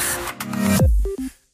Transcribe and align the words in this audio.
vandaag. 0.00 0.89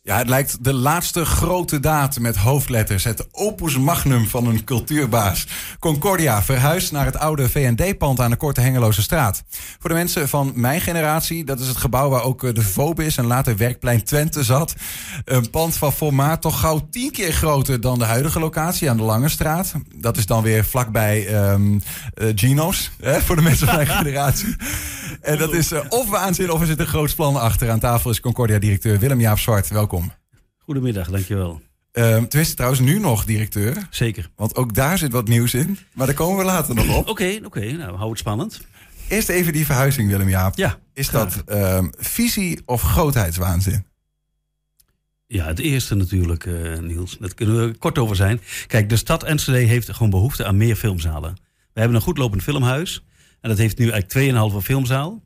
Ja, 0.06 0.18
het 0.18 0.28
lijkt 0.28 0.64
de 0.64 0.72
laatste 0.72 1.24
grote 1.24 1.80
daad 1.80 2.18
met 2.18 2.36
hoofdletters. 2.36 3.04
Het 3.04 3.26
opus 3.32 3.78
magnum 3.78 4.26
van 4.26 4.46
een 4.46 4.64
cultuurbaas. 4.64 5.46
Concordia 5.78 6.42
verhuist 6.42 6.92
naar 6.92 7.04
het 7.04 7.16
oude 7.16 7.48
VND-pand 7.48 8.20
aan 8.20 8.30
de 8.30 8.36
Korte 8.36 8.60
Hengeloze 8.60 9.02
straat. 9.02 9.44
Voor 9.78 9.90
de 9.90 9.96
mensen 9.96 10.28
van 10.28 10.52
mijn 10.54 10.80
generatie, 10.80 11.44
dat 11.44 11.60
is 11.60 11.68
het 11.68 11.76
gebouw 11.76 12.08
waar 12.08 12.22
ook 12.22 12.44
eh, 12.44 12.54
de 12.54 12.62
Vobis 12.62 13.16
en 13.16 13.26
later 13.26 13.56
Werkplein 13.56 14.04
Twente 14.04 14.44
zat. 14.44 14.74
Een 15.24 15.50
pand 15.50 15.76
van 15.76 15.92
formaat 15.92 16.40
toch 16.40 16.60
gauw 16.60 16.88
tien 16.90 17.10
keer 17.10 17.32
groter 17.32 17.80
dan 17.80 17.98
de 17.98 18.04
huidige 18.04 18.40
locatie 18.40 18.90
aan 18.90 18.96
de 18.96 19.02
Lange 19.02 19.28
Straat. 19.28 19.72
Dat 19.94 20.16
is 20.16 20.26
dan 20.26 20.42
weer 20.42 20.64
vlakbij 20.64 21.50
um, 21.52 21.82
uh, 22.14 22.32
Gino's, 22.34 22.90
hè, 23.00 23.20
voor 23.20 23.36
de 23.36 23.42
mensen 23.42 23.66
van 23.66 23.76
mijn 23.76 23.88
generatie. 24.04 24.56
En 25.20 25.38
dat 25.38 25.52
is 25.52 25.72
uh, 25.72 25.80
of 25.88 26.08
waanzin 26.08 26.50
of 26.50 26.60
er 26.60 26.66
zit 26.66 26.80
een 26.80 26.86
groot 26.86 27.14
plan 27.14 27.36
achter. 27.36 27.70
Aan 27.70 27.78
tafel 27.78 28.10
is 28.10 28.20
Concordia-directeur 28.20 28.98
Willem-Jaap 28.98 29.38
Zwart. 29.38 29.68
Welkom. 29.68 29.95
Goedemiddag, 30.66 31.10
dankjewel. 31.10 31.60
Uh, 31.92 32.16
tenminste, 32.16 32.54
trouwens 32.54 32.80
nu 32.80 32.98
nog 32.98 33.24
directeur. 33.24 33.86
Zeker. 33.90 34.30
Want 34.36 34.56
ook 34.56 34.74
daar 34.74 34.98
zit 34.98 35.12
wat 35.12 35.28
nieuws 35.28 35.54
in. 35.54 35.78
Maar 35.92 36.06
daar 36.06 36.14
komen 36.14 36.38
we 36.38 36.44
later 36.44 36.74
nog 36.74 36.96
op. 36.96 37.08
Oké, 37.08 37.34
oké. 37.36 37.46
Okay, 37.46 37.70
nou, 37.70 37.96
hou 37.96 38.10
het 38.10 38.18
spannend. 38.18 38.60
Eerst 39.08 39.28
even 39.28 39.52
die 39.52 39.64
verhuizing, 39.64 40.10
Willem-Jaap. 40.10 40.56
Ja. 40.56 40.78
Is 40.92 41.10
dat 41.10 41.42
uh, 41.48 41.84
visie 41.96 42.60
of 42.64 42.82
grootheidswaanzin? 42.82 43.86
Ja, 45.26 45.46
het 45.46 45.58
eerste 45.58 45.94
natuurlijk, 45.94 46.44
uh, 46.44 46.78
Niels. 46.78 47.16
Daar 47.20 47.34
kunnen 47.34 47.66
we 47.66 47.76
kort 47.76 47.98
over 47.98 48.16
zijn. 48.16 48.40
Kijk, 48.66 48.88
de 48.88 48.96
stad 48.96 49.22
Enschede 49.22 49.58
heeft 49.58 49.92
gewoon 49.92 50.10
behoefte 50.10 50.44
aan 50.44 50.56
meer 50.56 50.76
filmzalen. 50.76 51.34
We 51.72 51.80
hebben 51.80 51.96
een 51.96 52.02
goed 52.02 52.18
lopend 52.18 52.42
filmhuis. 52.42 53.04
En 53.40 53.48
dat 53.48 53.58
heeft 53.58 53.78
nu 53.78 53.90
eigenlijk 53.90 54.52
2,5 54.52 54.64
filmzaal. 54.64 55.22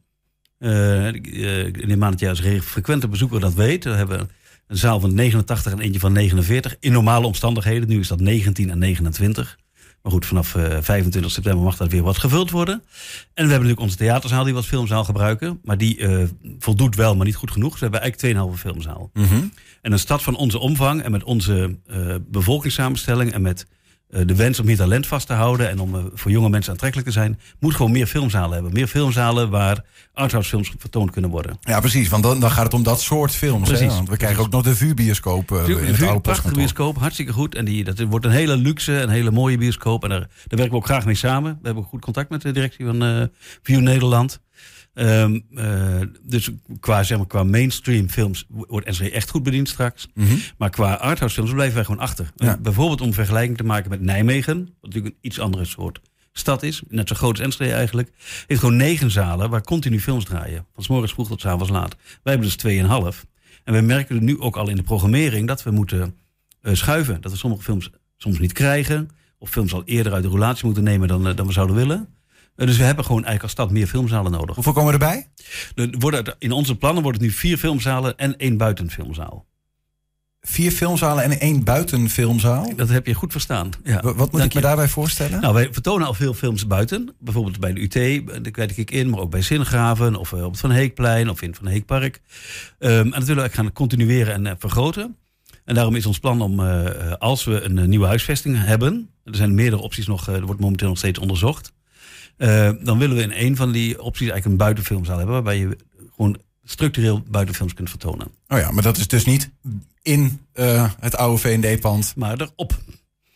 Uh, 0.58 1.06
in 1.06 1.88
de 1.88 1.96
maand 1.96 2.20
dat 2.20 2.20
je 2.20 2.28
als 2.28 2.64
frequente 2.64 3.08
bezoeker 3.08 3.40
dat 3.40 3.54
weet. 3.54 3.84
We 3.84 3.90
hebben 3.90 4.30
een 4.70 4.76
zaal 4.76 5.00
van 5.00 5.14
89 5.14 5.72
en 5.72 5.78
eentje 5.78 6.00
van 6.00 6.12
49. 6.12 6.76
In 6.80 6.92
normale 6.92 7.26
omstandigheden. 7.26 7.88
Nu 7.88 7.98
is 7.98 8.08
dat 8.08 8.20
19 8.20 8.70
en 8.70 8.78
29. 8.78 9.58
Maar 10.02 10.12
goed, 10.12 10.26
vanaf 10.26 10.54
uh, 10.54 10.76
25 10.80 11.30
september 11.30 11.64
mag 11.64 11.76
dat 11.76 11.90
weer 11.90 12.02
wat 12.02 12.18
gevuld 12.18 12.50
worden. 12.50 12.74
En 12.74 12.84
we 13.24 13.32
hebben 13.34 13.50
natuurlijk 13.50 13.80
onze 13.80 13.96
theaterzaal 13.96 14.42
die 14.42 14.52
we 14.52 14.58
als 14.58 14.68
filmzaal 14.68 15.04
gebruiken. 15.04 15.60
Maar 15.64 15.78
die 15.78 15.98
uh, 15.98 16.24
voldoet 16.58 16.96
wel, 16.96 17.16
maar 17.16 17.26
niet 17.26 17.36
goed 17.36 17.50
genoeg. 17.50 17.70
Dus 17.70 17.80
we 17.80 17.86
hebben 17.86 18.00
eigenlijk 18.00 18.54
2,5 18.56 18.60
filmzaal. 18.60 19.10
Mm 19.12 19.24
-hmm. 19.24 19.52
En 19.82 19.92
een 19.92 19.98
stad 19.98 20.22
van 20.22 20.36
onze 20.36 20.58
omvang 20.58 21.02
en 21.02 21.10
met 21.10 21.24
onze 21.24 21.78
uh, 21.86 22.14
bevolkingssamenstelling... 22.28 23.32
en 23.32 23.42
met 23.42 23.66
de 24.10 24.34
wens 24.34 24.60
om 24.60 24.66
hier 24.66 24.76
talent 24.76 25.06
vast 25.06 25.26
te 25.26 25.32
houden... 25.32 25.68
en 25.70 25.78
om 25.78 25.94
uh, 25.94 26.00
voor 26.14 26.30
jonge 26.30 26.48
mensen 26.48 26.72
aantrekkelijk 26.72 27.08
te 27.08 27.14
zijn... 27.14 27.40
moet 27.58 27.74
gewoon 27.74 27.92
meer 27.92 28.06
filmzalen 28.06 28.52
hebben. 28.52 28.72
Meer 28.72 28.86
filmzalen 28.86 29.50
waar 29.50 29.84
arthouse 30.14 30.48
films 30.48 30.72
vertoond 30.78 31.10
kunnen 31.10 31.30
worden. 31.30 31.58
Ja, 31.60 31.80
precies. 31.80 32.08
Want 32.08 32.22
dan, 32.22 32.40
dan 32.40 32.50
gaat 32.50 32.64
het 32.64 32.74
om 32.74 32.82
dat 32.82 33.00
soort 33.00 33.30
films. 33.30 33.68
Precies. 33.68 33.86
Hè? 33.86 33.94
Want 33.94 34.08
we 34.08 34.16
krijgen 34.16 34.42
ook 34.42 34.50
nog 34.50 34.62
de 34.62 34.76
vuurbioscoop 34.76 35.50
uh, 35.50 35.68
in 35.68 35.76
het 35.76 35.96
vuur, 35.96 36.06
oude 36.06 36.20
prachtige 36.20 36.54
bioscoop, 36.54 36.98
hartstikke 36.98 37.32
goed. 37.32 37.54
En 37.54 37.64
die, 37.64 37.84
dat 37.84 38.00
wordt 38.00 38.24
een 38.24 38.30
hele 38.30 38.56
luxe, 38.56 38.92
een 38.92 39.08
hele 39.08 39.30
mooie 39.30 39.58
bioscoop. 39.58 40.02
En 40.02 40.08
daar, 40.08 40.18
daar 40.18 40.28
werken 40.48 40.70
we 40.70 40.76
ook 40.76 40.84
graag 40.84 41.04
mee 41.04 41.14
samen. 41.14 41.52
We 41.60 41.66
hebben 41.66 41.84
goed 41.84 42.00
contact 42.00 42.30
met 42.30 42.42
de 42.42 42.52
directie 42.52 42.86
van 42.86 43.02
uh, 43.02 43.24
View 43.62 43.80
Nederland. 43.80 44.40
Um, 44.94 45.46
uh, 45.50 46.00
dus 46.22 46.50
qua, 46.80 47.02
zeg 47.02 47.18
maar, 47.18 47.26
qua 47.26 47.44
mainstream 47.44 48.08
films 48.08 48.46
wordt 48.48 48.86
NCW 48.86 49.02
echt 49.02 49.30
goed 49.30 49.42
bediend 49.42 49.68
straks. 49.68 50.08
Mm 50.14 50.26
-hmm. 50.26 50.38
Maar 50.58 50.70
qua 50.70 50.94
arthouse 50.94 51.34
films 51.34 51.52
blijven 51.52 51.74
wij 51.74 51.84
gewoon 51.84 52.00
achter. 52.00 52.30
Ja. 52.36 52.58
Bijvoorbeeld 52.58 53.00
om 53.00 53.12
vergelijking 53.12 53.56
te 53.56 53.64
maken 53.64 53.90
met 53.90 54.00
Nijmegen. 54.00 54.58
Wat 54.58 54.66
natuurlijk 54.80 55.14
een 55.14 55.20
iets 55.20 55.40
andere 55.40 55.64
soort 55.64 56.00
stad 56.32 56.62
is. 56.62 56.82
Net 56.88 57.08
zo 57.08 57.14
groot 57.14 57.30
als 57.30 57.40
Enschede 57.40 57.72
eigenlijk. 57.72 58.10
Heeft 58.46 58.60
gewoon 58.60 58.76
negen 58.76 59.10
zalen 59.10 59.50
waar 59.50 59.62
continu 59.62 60.00
films 60.00 60.24
draaien. 60.24 60.66
Van 60.74 60.84
's 60.84 60.88
morgens 60.88 61.12
vroeg 61.12 61.28
tot 61.28 61.40
's 61.40 61.44
avonds 61.44 61.70
laat. 61.70 61.96
Wij 61.96 62.18
hebben 62.22 62.46
dus 62.46 62.56
tweeënhalf. 62.56 63.26
En 63.64 63.74
we 63.74 63.80
merken 63.80 64.24
nu 64.24 64.40
ook 64.40 64.56
al 64.56 64.68
in 64.68 64.76
de 64.76 64.82
programmering 64.82 65.46
dat 65.46 65.62
we 65.62 65.70
moeten 65.70 66.14
uh, 66.62 66.74
schuiven. 66.74 67.20
Dat 67.20 67.32
we 67.32 67.38
sommige 67.38 67.62
films 67.62 67.90
soms 68.16 68.38
niet 68.38 68.52
krijgen. 68.52 69.08
Of 69.38 69.50
films 69.50 69.72
al 69.72 69.82
eerder 69.84 70.12
uit 70.12 70.22
de 70.22 70.28
roulatie 70.28 70.64
moeten 70.64 70.84
nemen 70.84 71.08
dan, 71.08 71.28
uh, 71.28 71.36
dan 71.36 71.46
we 71.46 71.52
zouden 71.52 71.76
willen. 71.76 72.08
Dus 72.66 72.76
we 72.76 72.84
hebben 72.84 73.04
gewoon 73.04 73.24
eigenlijk 73.24 73.42
als 73.42 73.52
stad 73.52 73.70
meer 73.70 73.86
filmzalen 73.86 74.32
nodig. 74.32 74.54
Hoeveel 74.54 74.72
komen 74.72 74.92
erbij? 74.92 75.28
Er 75.74 75.94
worden, 75.98 76.34
in 76.38 76.52
onze 76.52 76.76
plannen 76.76 77.02
wordt 77.02 77.18
het 77.18 77.26
nu 77.26 77.32
vier 77.32 77.56
filmzalen 77.56 78.16
en 78.16 78.36
één 78.36 78.56
buitenfilmzaal. 78.56 79.46
Vier 80.40 80.70
filmzalen 80.70 81.24
en 81.24 81.40
één 81.40 81.64
buitenfilmzaal? 81.64 82.76
Dat 82.76 82.88
heb 82.88 83.06
je 83.06 83.14
goed 83.14 83.32
verstaan. 83.32 83.70
Ja. 83.84 84.00
Wat 84.02 84.16
moet 84.16 84.30
Dank 84.30 84.44
ik 84.44 84.54
me 84.54 84.60
je. 84.60 84.66
daarbij 84.66 84.88
voorstellen? 84.88 85.40
Nou, 85.40 85.54
wij 85.54 85.68
vertonen 85.72 86.06
al 86.06 86.14
veel 86.14 86.34
films 86.34 86.66
buiten. 86.66 87.14
Bijvoorbeeld 87.18 87.60
bij 87.60 87.72
de 87.72 87.80
UT, 87.80 88.26
daar 88.44 88.52
kwijt 88.52 88.78
ik 88.78 88.90
in, 88.90 89.10
maar 89.10 89.20
ook 89.20 89.30
bij 89.30 89.42
Zingraven 89.42 90.16
of 90.16 90.32
op 90.32 90.50
het 90.50 90.60
Van 90.60 90.70
Heekplein 90.70 91.30
of 91.30 91.42
in 91.42 91.48
het 91.48 91.58
Van 91.58 91.66
Heekpark. 91.66 92.20
Um, 92.78 92.90
en 92.90 93.10
dat 93.10 93.24
willen 93.24 93.44
we 93.44 93.50
gaan 93.50 93.72
continueren 93.72 94.34
en 94.34 94.44
uh, 94.46 94.52
vergroten. 94.58 95.16
En 95.64 95.74
daarom 95.74 95.94
is 95.94 96.06
ons 96.06 96.18
plan 96.18 96.40
om, 96.40 96.60
uh, 96.60 97.12
als 97.18 97.44
we 97.44 97.60
een 97.60 97.76
uh, 97.76 97.84
nieuwe 97.84 98.06
huisvesting 98.06 98.64
hebben, 98.64 99.10
er 99.24 99.36
zijn 99.36 99.54
meerdere 99.54 99.82
opties 99.82 100.06
nog, 100.06 100.28
er 100.28 100.46
wordt 100.46 100.60
momenteel 100.60 100.88
nog 100.88 100.98
steeds 100.98 101.18
onderzocht. 101.18 101.72
Uh, 102.40 102.70
dan 102.80 102.98
willen 102.98 103.16
we 103.16 103.22
in 103.22 103.46
een 103.46 103.56
van 103.56 103.72
die 103.72 104.02
opties 104.02 104.28
eigenlijk 104.28 104.46
een 104.46 104.56
buitenfilmzaal 104.56 105.16
hebben, 105.16 105.34
waarbij 105.34 105.58
je 105.58 105.76
gewoon 106.16 106.38
structureel 106.64 107.22
buitenfilms 107.30 107.74
kunt 107.74 107.90
vertonen. 107.90 108.26
Oh 108.48 108.58
ja, 108.58 108.70
maar 108.70 108.82
dat 108.82 108.96
is 108.96 109.08
dus 109.08 109.24
niet 109.24 109.50
in 110.02 110.40
uh, 110.54 110.90
het 111.00 111.16
oude 111.16 111.38
VND-pand. 111.38 112.12
Maar 112.16 112.40
erop. 112.40 112.78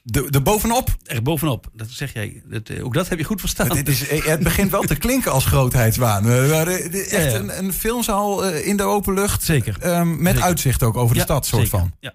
De, 0.03 0.31
de 0.31 0.41
bovenop? 0.41 0.97
Er 1.03 1.23
bovenop, 1.23 1.71
dat 1.73 1.87
zeg 1.91 2.13
jij. 2.13 2.43
Dat, 2.45 2.69
uh, 2.69 2.85
ook 2.85 2.95
dat 2.95 3.09
heb 3.09 3.19
je 3.19 3.25
goed 3.25 3.41
verstaan. 3.41 3.77
Het, 3.77 3.89
is, 3.89 4.11
het 4.11 4.43
begint 4.43 4.71
wel 4.71 4.83
te 4.83 4.97
klinken 4.97 5.33
als 5.33 5.45
grootheidswaan. 5.45 6.29
Echt 6.31 7.11
ja, 7.11 7.21
ja. 7.21 7.35
Een, 7.35 7.59
een, 7.59 7.73
filmzaal 7.73 8.49
in 8.49 8.77
de 8.77 8.83
open 8.83 9.15
lucht. 9.15 9.43
Zeker. 9.43 9.99
Um, 9.99 10.23
met 10.23 10.33
Zeker. 10.33 10.49
uitzicht 10.49 10.83
ook 10.83 10.97
over 10.97 11.15
de 11.15 11.21
ja, 11.21 11.25
stad, 11.25 11.47
soort 11.47 11.63
zeker. 11.63 11.79
van. 11.79 11.93
Ja. 12.01 12.15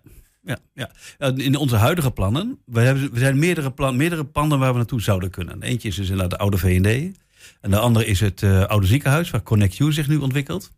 Ja, 0.73 0.89
ja. 1.17 1.27
In 1.35 1.55
onze 1.55 1.75
huidige 1.75 2.11
plannen, 2.11 2.59
we, 2.65 2.79
hebben, 2.79 3.11
we 3.13 3.19
zijn 3.19 3.39
meerdere, 3.39 3.71
plan, 3.71 3.95
meerdere 3.95 4.23
panden 4.23 4.59
waar 4.59 4.71
we 4.71 4.77
naartoe 4.77 5.01
zouden 5.01 5.29
kunnen. 5.29 5.61
Eentje 5.61 5.87
is 5.87 5.95
dus 5.95 6.09
inderdaad 6.09 6.29
de 6.29 6.37
oude 6.37 6.57
V&D. 6.57 7.17
En 7.61 7.71
de 7.71 7.79
andere 7.79 8.05
is 8.05 8.19
het 8.19 8.41
uh, 8.41 8.63
oude 8.63 8.87
ziekenhuis, 8.87 9.29
waar 9.29 9.43
Connect 9.43 9.79
U 9.79 9.93
zich 9.93 10.07
nu 10.07 10.17
ontwikkelt. 10.17 10.71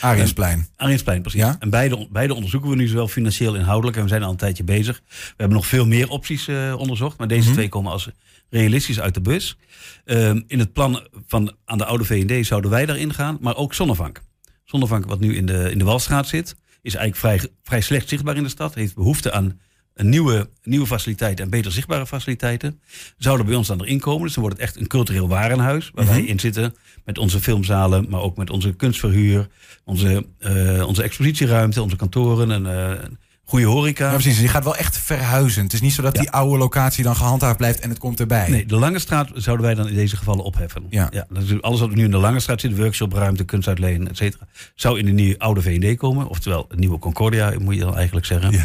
Ariensplein. 0.00 0.68
Ariensplein, 0.76 1.20
precies. 1.22 1.40
Ja? 1.40 1.56
En 1.58 1.70
beide, 1.70 2.08
beide 2.10 2.34
onderzoeken 2.34 2.70
we 2.70 2.76
nu 2.76 2.86
zowel 2.86 3.08
financieel 3.08 3.54
inhoudelijk. 3.54 3.96
En 3.96 4.02
we 4.02 4.08
zijn 4.08 4.22
al 4.22 4.30
een 4.30 4.36
tijdje 4.36 4.64
bezig. 4.64 5.02
We 5.08 5.34
hebben 5.36 5.56
nog 5.56 5.66
veel 5.66 5.86
meer 5.86 6.08
opties 6.08 6.48
uh, 6.48 6.74
onderzocht. 6.78 7.18
Maar 7.18 7.28
deze 7.28 7.40
Mhm. 7.40 7.50
mm 7.50 7.54
-hmm. 7.54 7.68
twee 7.68 7.80
komen 7.80 7.92
als 7.92 8.08
realistisch 8.50 9.00
uit 9.00 9.14
de 9.14 9.20
bus. 9.20 9.56
Uh, 10.04 10.28
in 10.46 10.58
het 10.58 10.72
plan 10.72 11.06
van 11.26 11.52
aan 11.64 11.78
de 11.78 11.84
oude 11.84 12.04
V&D 12.04 12.46
zouden 12.46 12.70
wij 12.70 12.86
daarin 12.86 13.14
gaan. 13.14 13.38
Maar 13.40 13.56
ook 13.56 13.74
Zonnevank. 13.74 14.22
Zonnevank, 14.64 15.06
wat 15.06 15.20
nu 15.20 15.36
in 15.36 15.46
de, 15.46 15.70
in 15.70 15.78
de 15.78 15.84
Walstraat 15.84 16.28
zit, 16.28 16.56
is 16.84 16.94
eigenlijk 16.94 17.16
vrij, 17.16 17.50
vrij 17.62 17.80
slecht 17.80 18.08
zichtbaar 18.08 18.36
in 18.36 18.42
de 18.42 18.48
stad. 18.48 18.74
Heeft 18.74 18.94
behoefte 18.94 19.32
aan 19.32 19.60
een 19.94 20.08
nieuwe, 20.08 20.50
nieuwe 20.62 20.86
faciliteiten 20.86 21.44
en 21.44 21.50
beter 21.50 21.72
zichtbare 21.72 22.06
faciliteiten. 22.06 22.80
Zouden 23.18 23.46
bij 23.46 23.54
ons 23.54 23.66
dan 23.66 23.80
erin 23.80 24.00
komen. 24.00 24.22
Dus 24.22 24.34
dan 24.34 24.42
wordt 24.42 24.58
het 24.58 24.68
echt 24.68 24.80
een 24.80 24.86
cultureel 24.86 25.28
warenhuis. 25.28 25.90
Waar 25.94 26.04
mm 26.04 26.10
-hmm. 26.10 26.20
wij 26.20 26.28
in 26.28 26.40
zitten 26.40 26.74
met 27.04 27.18
onze 27.18 27.40
filmzalen, 27.40 28.06
maar 28.08 28.20
ook 28.20 28.36
met 28.36 28.50
onze 28.50 28.72
kunstverhuur, 28.72 29.48
onze, 29.84 30.26
uh, 30.40 30.86
onze 30.86 31.02
expositieruimte, 31.02 31.82
onze 31.82 31.96
kantoren 31.96 32.50
en 32.50 32.62
uh, 32.62 33.04
goede 33.44 33.66
horeca. 33.66 34.06
Ja, 34.06 34.12
precies. 34.12 34.40
Je 34.40 34.48
gaat 34.48 34.64
wel 34.64 34.76
echt 34.76 34.98
verhuizen. 34.98 35.62
Het 35.62 35.72
is 35.72 35.80
niet 35.80 35.92
zo 35.92 36.02
dat 36.02 36.14
ja. 36.14 36.20
die 36.20 36.30
oude 36.30 36.58
locatie 36.58 37.04
dan 37.04 37.16
gehandhaafd 37.16 37.56
blijft 37.56 37.80
en 37.80 37.88
het 37.88 37.98
komt 37.98 38.20
erbij. 38.20 38.48
Nee, 38.48 38.66
de 38.66 38.76
Lange 38.76 38.98
Straat 38.98 39.30
zouden 39.34 39.66
wij 39.66 39.74
dan 39.74 39.88
in 39.88 39.94
deze 39.94 40.16
gevallen 40.16 40.44
opheffen. 40.44 40.86
Ja. 40.90 41.08
ja 41.12 41.26
dus 41.30 41.62
alles 41.62 41.80
wat 41.80 41.94
nu 41.94 42.04
in 42.04 42.10
de 42.10 42.16
Lange 42.16 42.40
Straat 42.40 42.60
zit, 42.60 42.76
workshopruimte, 42.76 43.44
kunstuitleen, 43.44 44.08
et 44.08 44.16
cetera, 44.16 44.46
zou 44.74 44.98
in 44.98 45.04
de 45.04 45.12
nieuwe 45.12 45.38
oude 45.38 45.62
V&D 45.62 45.96
komen. 45.96 46.28
Oftewel, 46.28 46.64
een 46.68 46.78
nieuwe 46.78 46.98
Concordia, 46.98 47.52
moet 47.58 47.74
je 47.74 47.80
dan 47.80 47.96
eigenlijk 47.96 48.26
zeggen. 48.26 48.50
Ja. 48.52 48.64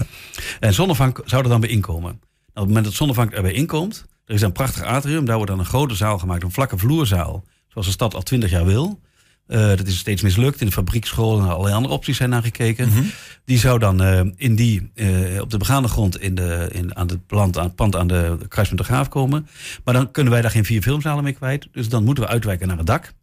En 0.60 0.74
Zonnevank 0.74 1.22
zou 1.26 1.44
er 1.44 1.50
dan 1.50 1.60
bij 1.60 1.70
inkomen. 1.70 2.02
Nou, 2.02 2.20
op 2.54 2.56
het 2.56 2.68
moment 2.68 2.86
dat 2.86 2.94
Zonnevank 2.94 3.32
erbij 3.32 3.54
inkomt, 3.54 4.06
er 4.26 4.36
is 4.36 4.42
een 4.42 4.52
prachtig 4.52 4.84
atrium. 4.84 5.26
Daar 5.26 5.36
wordt 5.36 5.52
dan 5.52 5.60
een 5.60 5.66
grote 5.66 5.96
zaal 5.96 6.20
gemaakt, 6.20 6.44
een 6.44 6.52
vlakke 6.52 6.78
vloerzaal. 6.78 7.44
Zoals 7.68 7.88
de 7.88 7.94
stad 7.94 8.16
al 8.16 8.22
twintig 8.22 8.50
jaar 8.50 8.66
wil. 8.66 9.00
Uh, 9.50 9.68
dat 9.68 9.88
is 9.88 9.98
steeds 9.98 10.22
mislukt. 10.22 10.60
In 10.60 10.66
de 10.66 10.72
fabriekschool 10.72 11.40
en 11.40 11.48
allerlei 11.48 11.76
andere 11.76 11.94
opties 11.94 12.18
zijn 12.18 12.30
naar 12.30 12.44
gekeken. 12.44 12.88
Mm 12.88 12.94
-hmm. 12.94 13.12
Die 13.46 13.58
zou 13.58 13.80
dan 13.80 14.02
uh, 14.02 14.22
in 14.36 14.56
die, 14.56 14.92
uh, 14.96 15.42
op 15.42 15.50
de 15.50 15.58
begaande 15.58 15.88
grond 15.88 16.20
in 16.20 16.36
de, 16.36 16.70
in, 16.72 16.96
aan 16.96 17.08
het 17.08 17.26
plant 17.28 17.58
aan, 17.58 17.76
pand 17.76 17.96
aan 17.96 18.08
de 18.08 18.38
kruispunt 18.48 18.82
de 18.82 18.88
Graaf 18.88 19.08
komen. 19.08 19.48
Maar 19.84 19.94
dan 19.94 20.12
kunnen 20.12 20.34
wij 20.34 20.42
daar 20.42 20.52
geen 20.52 20.66
vier 20.66 20.82
filmzalen 20.82 21.24
mee 21.24 21.34
kwijt. 21.34 21.68
Dus 21.72 21.90
dan 21.90 22.04
moeten 22.04 22.24
we 22.24 22.30
uitwijken 22.30 22.68
naar 22.68 22.78
het 22.78 22.88
dak. 22.88 23.14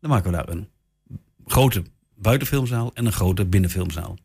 Dan 0.00 0.10
maken 0.10 0.30
we 0.30 0.36
daar 0.36 0.48
een 0.48 0.68
grote 1.46 1.82
buitenfilmzaal 2.14 2.90
en 2.94 3.06
een 3.06 3.12
grote 3.12 3.44
binnenfilmzaal. 3.44 4.18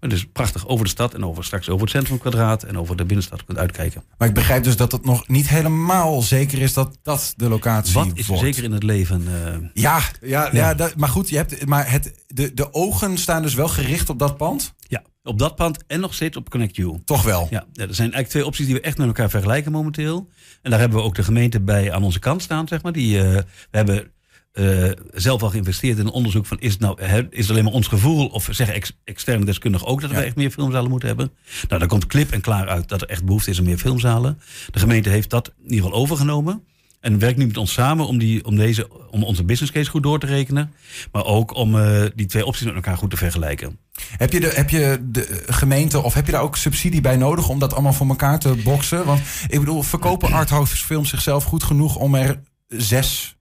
Dus 0.00 0.26
prachtig 0.26 0.66
over 0.66 0.84
de 0.84 0.90
stad 0.90 1.14
en 1.14 1.24
over 1.24 1.44
straks 1.44 1.68
over 1.68 1.80
het 1.80 1.90
centrumkwadraat 1.90 2.62
en 2.62 2.78
over 2.78 2.96
de 2.96 3.04
binnenstad 3.04 3.44
kunt 3.44 3.58
uitkijken. 3.58 4.02
Maar 4.18 4.28
ik 4.28 4.34
begrijp 4.34 4.64
dus 4.64 4.76
dat 4.76 4.92
het 4.92 5.04
nog 5.04 5.28
niet 5.28 5.48
helemaal 5.48 6.22
zeker 6.22 6.62
is 6.62 6.72
dat 6.72 6.98
dat 7.02 7.32
de 7.36 7.48
locatie 7.48 7.94
Wat 7.94 8.10
is 8.14 8.26
wordt. 8.26 8.42
zeker 8.42 8.64
in 8.64 8.72
het 8.72 8.82
leven? 8.82 9.22
Uh, 9.28 9.68
ja, 9.72 10.00
ja, 10.20 10.48
ja. 10.52 10.74
dat, 10.74 10.96
maar 10.96 11.08
goed, 11.08 11.28
je 11.28 11.36
hebt, 11.36 11.66
maar 11.66 11.90
het, 11.90 12.24
de, 12.26 12.54
de 12.54 12.74
ogen 12.74 13.18
staan 13.18 13.42
dus 13.42 13.54
wel 13.54 13.68
gericht 13.68 14.10
op 14.10 14.18
dat 14.18 14.36
pand? 14.36 14.74
Ja, 14.78 15.02
op 15.22 15.38
dat 15.38 15.56
pand 15.56 15.84
en 15.86 16.00
nog 16.00 16.14
steeds 16.14 16.36
op 16.36 16.50
Connect 16.50 16.76
You. 16.76 17.00
Toch 17.04 17.22
wel? 17.22 17.46
Ja, 17.50 17.66
ja, 17.72 17.82
er 17.82 17.94
zijn 17.94 18.12
eigenlijk 18.12 18.28
twee 18.28 18.46
opties 18.46 18.66
die 18.66 18.74
we 18.74 18.80
echt 18.80 18.98
met 18.98 19.06
elkaar 19.06 19.30
vergelijken 19.30 19.72
momenteel. 19.72 20.28
En 20.62 20.70
daar 20.70 20.80
hebben 20.80 20.98
we 20.98 21.04
ook 21.04 21.14
de 21.14 21.22
gemeente 21.22 21.60
bij 21.60 21.92
aan 21.92 22.02
onze 22.02 22.18
kant 22.18 22.42
staan, 22.42 22.68
zeg 22.68 22.82
maar. 22.82 22.92
Die, 22.92 23.16
uh, 23.16 23.22
we 23.22 23.44
hebben 23.70 24.12
eh, 24.58 24.90
zelf 25.14 25.42
al 25.42 25.50
geïnvesteerd 25.50 25.98
in 25.98 26.06
een 26.06 26.12
onderzoek 26.12 26.46
van 26.46 26.56
is 26.60 26.72
het, 26.72 26.80
nou, 26.80 27.00
is 27.30 27.40
het 27.40 27.50
alleen 27.50 27.64
maar 27.64 27.72
ons 27.72 27.86
gevoel 27.86 28.26
of 28.26 28.48
zeggen 28.50 28.74
ex- 28.76 28.98
externe 29.04 29.44
deskundigen 29.44 29.86
ook 29.86 30.00
dat 30.00 30.10
Ja. 30.10 30.16
we 30.16 30.22
echt 30.22 30.36
meer 30.36 30.50
filmzalen 30.50 30.90
moeten 30.90 31.08
hebben? 31.08 31.30
Nou, 31.68 31.78
daar 31.80 31.88
komt 31.88 32.06
klip 32.06 32.30
en 32.32 32.40
klaar 32.40 32.68
uit 32.68 32.88
dat 32.88 33.02
er 33.02 33.08
echt 33.08 33.24
behoefte 33.24 33.50
is 33.50 33.58
aan 33.58 33.64
meer 33.64 33.78
filmzalen. 33.78 34.40
De 34.70 34.78
gemeente 34.78 35.08
heeft 35.08 35.30
dat 35.30 35.48
in 35.58 35.70
ieder 35.70 35.84
geval 35.84 36.00
overgenomen. 36.00 36.62
En 37.00 37.18
werkt 37.18 37.38
nu 37.38 37.46
met 37.46 37.56
ons 37.56 37.72
samen 37.72 38.06
om, 38.06 38.18
die, 38.18 38.44
om, 38.44 38.56
deze, 38.56 38.88
om 39.10 39.22
onze 39.24 39.44
business 39.44 39.72
case 39.72 39.90
goed 39.90 40.02
door 40.02 40.18
te 40.18 40.26
rekenen. 40.26 40.72
Maar 41.12 41.24
ook 41.24 41.54
om 41.54 41.78
eh, 41.78 42.02
die 42.14 42.26
twee 42.26 42.46
opties 42.46 42.66
met 42.66 42.74
elkaar 42.74 42.96
goed 42.96 43.10
te 43.10 43.16
vergelijken. 43.16 43.78
Heb 44.16 44.32
je, 44.32 44.40
de, 44.40 44.46
heb 44.54 44.70
je 44.70 44.98
de 45.02 45.42
gemeente 45.46 46.02
of 46.02 46.14
heb 46.14 46.26
je 46.26 46.32
daar 46.32 46.42
ook 46.42 46.56
subsidie 46.56 47.00
bij 47.00 47.16
nodig 47.16 47.48
om 47.48 47.58
dat 47.58 47.72
allemaal 47.72 47.92
voor 47.92 48.08
elkaar 48.08 48.38
te 48.38 48.54
boksen? 48.64 49.04
Want 49.04 49.20
ik 49.48 49.58
bedoel, 49.58 49.82
verkopen 49.82 50.32
arthouse 50.40 50.76
films 50.76 51.08
zichzelf 51.08 51.44
goed 51.44 51.62
genoeg 51.62 51.96
om 51.96 52.14
er 52.14 52.40
zes 52.68 53.36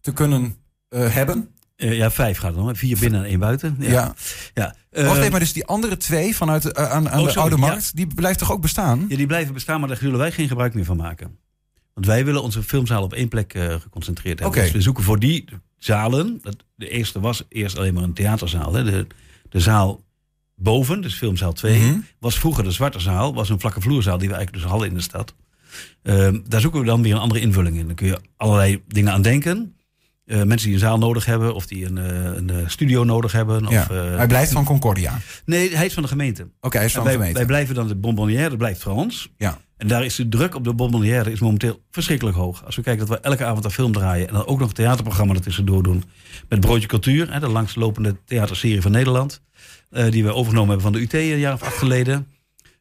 te 0.00 0.12
kunnen 0.12 0.56
eh, 0.88 1.14
hebben? 1.14 1.48
Eh, 1.76 1.96
ja, 1.96 2.10
vijf 2.10 2.38
gaat 2.38 2.54
hè. 2.54 2.74
Vier 2.74 2.98
binnen 2.98 3.20
en 3.20 3.26
één 3.28 3.38
buiten. 3.38 3.76
Ja. 3.78 3.88
Ja. 3.90 4.14
ja. 4.54 4.64
Wacht 4.90 5.06
Eh, 5.06 5.18
even, 5.18 5.30
maar 5.30 5.40
dus 5.40 5.52
die 5.52 5.66
andere 5.66 5.96
twee 5.96 6.36
vanuit 6.36 6.74
aan, 6.74 7.08
aan 7.08 7.18
Oh, 7.18 7.24
de 7.24 7.30
sorry, 7.30 7.50
Oude 7.50 7.56
ja. 7.56 7.60
Markt, 7.60 7.96
die 7.96 8.06
blijft 8.14 8.38
toch 8.38 8.52
ook 8.52 8.60
bestaan? 8.60 9.04
Ja, 9.08 9.16
die 9.16 9.26
blijven 9.26 9.54
bestaan, 9.54 9.80
maar 9.80 9.88
daar 9.88 9.98
zullen 9.98 10.18
wij 10.18 10.32
geen 10.32 10.48
gebruik 10.48 10.74
meer 10.74 10.84
van 10.84 10.96
maken. 10.96 11.38
Want 11.94 12.06
wij 12.06 12.24
willen 12.24 12.42
onze 12.42 12.62
filmzaal 12.62 13.02
op 13.02 13.12
één 13.12 13.28
plek 13.28 13.54
geconcentreerd 13.80 14.38
hebben. 14.40 14.62
Dus 14.62 14.70
we 14.70 14.80
zoeken 14.80 15.04
voor 15.04 15.18
die 15.18 15.44
zalen. 15.76 16.38
Dat, 16.42 16.56
de 16.74 16.88
eerste 16.88 17.20
was 17.20 17.44
eerst 17.48 17.78
alleen 17.78 17.94
maar 17.94 18.02
een 18.02 18.12
theaterzaal. 18.12 18.74
Hè. 18.74 18.84
De, 18.84 19.06
de 19.48 19.60
zaal 19.60 20.02
boven, 20.54 21.00
dus 21.00 21.14
filmzaal 21.14 21.52
2, 21.52 21.78
Mhm. 21.80 21.98
was 22.18 22.38
vroeger 22.38 22.64
de 22.64 22.70
zwarte 22.70 23.00
zaal. 23.00 23.34
Was 23.34 23.48
een 23.48 23.60
vlakke 23.60 23.80
vloerzaal 23.80 24.18
die 24.18 24.28
we 24.28 24.34
eigenlijk 24.34 24.62
dus 24.62 24.72
hadden 24.72 24.88
in 24.88 24.94
de 24.94 25.00
stad. 25.02 25.34
Ehm, 26.02 26.38
daar 26.48 26.60
zoeken 26.60 26.80
we 26.80 26.86
dan 26.86 27.02
weer 27.02 27.12
een 27.14 27.20
andere 27.20 27.40
invulling 27.40 27.76
in. 27.76 27.86
Dan 27.86 27.94
kun 27.94 28.06
je 28.06 28.18
allerlei 28.36 28.82
dingen 28.86 29.12
aan 29.12 29.22
denken. 29.22 29.76
Eh, 30.28 30.42
mensen 30.42 30.66
die 30.66 30.72
een 30.72 30.80
zaal 30.80 30.98
nodig 30.98 31.24
hebben, 31.24 31.54
of 31.54 31.66
die 31.66 31.86
een, 31.86 31.98
eh, 31.98 32.36
een 32.36 32.50
eh, 32.50 32.56
studio 32.66 33.04
nodig 33.04 33.32
hebben. 33.32 33.66
Of, 33.66 33.72
Ja. 33.72 33.86
Hij 33.92 34.26
blijft 34.26 34.52
van 34.52 34.64
Concordia. 34.64 35.10
Oké, 35.10 35.22
nee, 35.44 35.76
hij 35.76 35.86
is 35.86 35.94
van 35.94 36.02
de 36.02 36.08
gemeente. 36.08 36.48
hij 36.60 36.84
is 36.84 36.92
van 36.92 37.02
de 37.02 37.08
wij, 37.08 37.16
gemeente. 37.16 37.38
wij 37.38 37.46
blijven 37.46 37.74
dan 37.74 37.88
de 37.88 37.94
bonbonnière, 37.94 38.48
dat 38.48 38.58
blijft 38.58 38.82
voor 38.82 38.92
ons. 38.92 39.30
Ja. 39.36 39.58
En 39.76 39.88
daar 39.88 40.04
is 40.04 40.14
de 40.14 40.28
druk 40.28 40.54
op 40.54 40.64
de 40.64 40.74
bonbonnière 40.74 41.32
is 41.32 41.40
momenteel 41.40 41.80
verschrikkelijk 41.90 42.36
hoog. 42.36 42.64
Als 42.64 42.76
we 42.76 42.82
kijken 42.82 43.06
dat 43.06 43.18
we 43.18 43.24
elke 43.24 43.44
avond 43.44 43.64
een 43.64 43.70
film 43.70 43.92
draaien... 43.92 44.28
en 44.28 44.34
dan 44.34 44.46
ook 44.46 44.58
nog 44.58 44.68
een 44.68 44.74
theaterprogramma 44.74 45.34
ertussendoor 45.34 45.82
doen... 45.82 46.04
met 46.48 46.60
Broodje 46.60 46.88
Cultuur, 46.88 47.32
hè, 47.32 47.40
de 47.40 47.48
langslopende 47.48 48.16
theaterserie 48.24 48.82
van 48.82 48.90
Nederland... 48.90 49.40
die 49.90 50.24
we 50.24 50.34
overgenomen 50.34 50.68
hebben 50.70 50.92
van 50.92 50.92
de 50.92 51.00
UT 51.00 51.12
een 51.12 51.38
jaar 51.38 51.52
of 51.52 51.62
acht 51.62 51.78
geleden. 51.78 52.26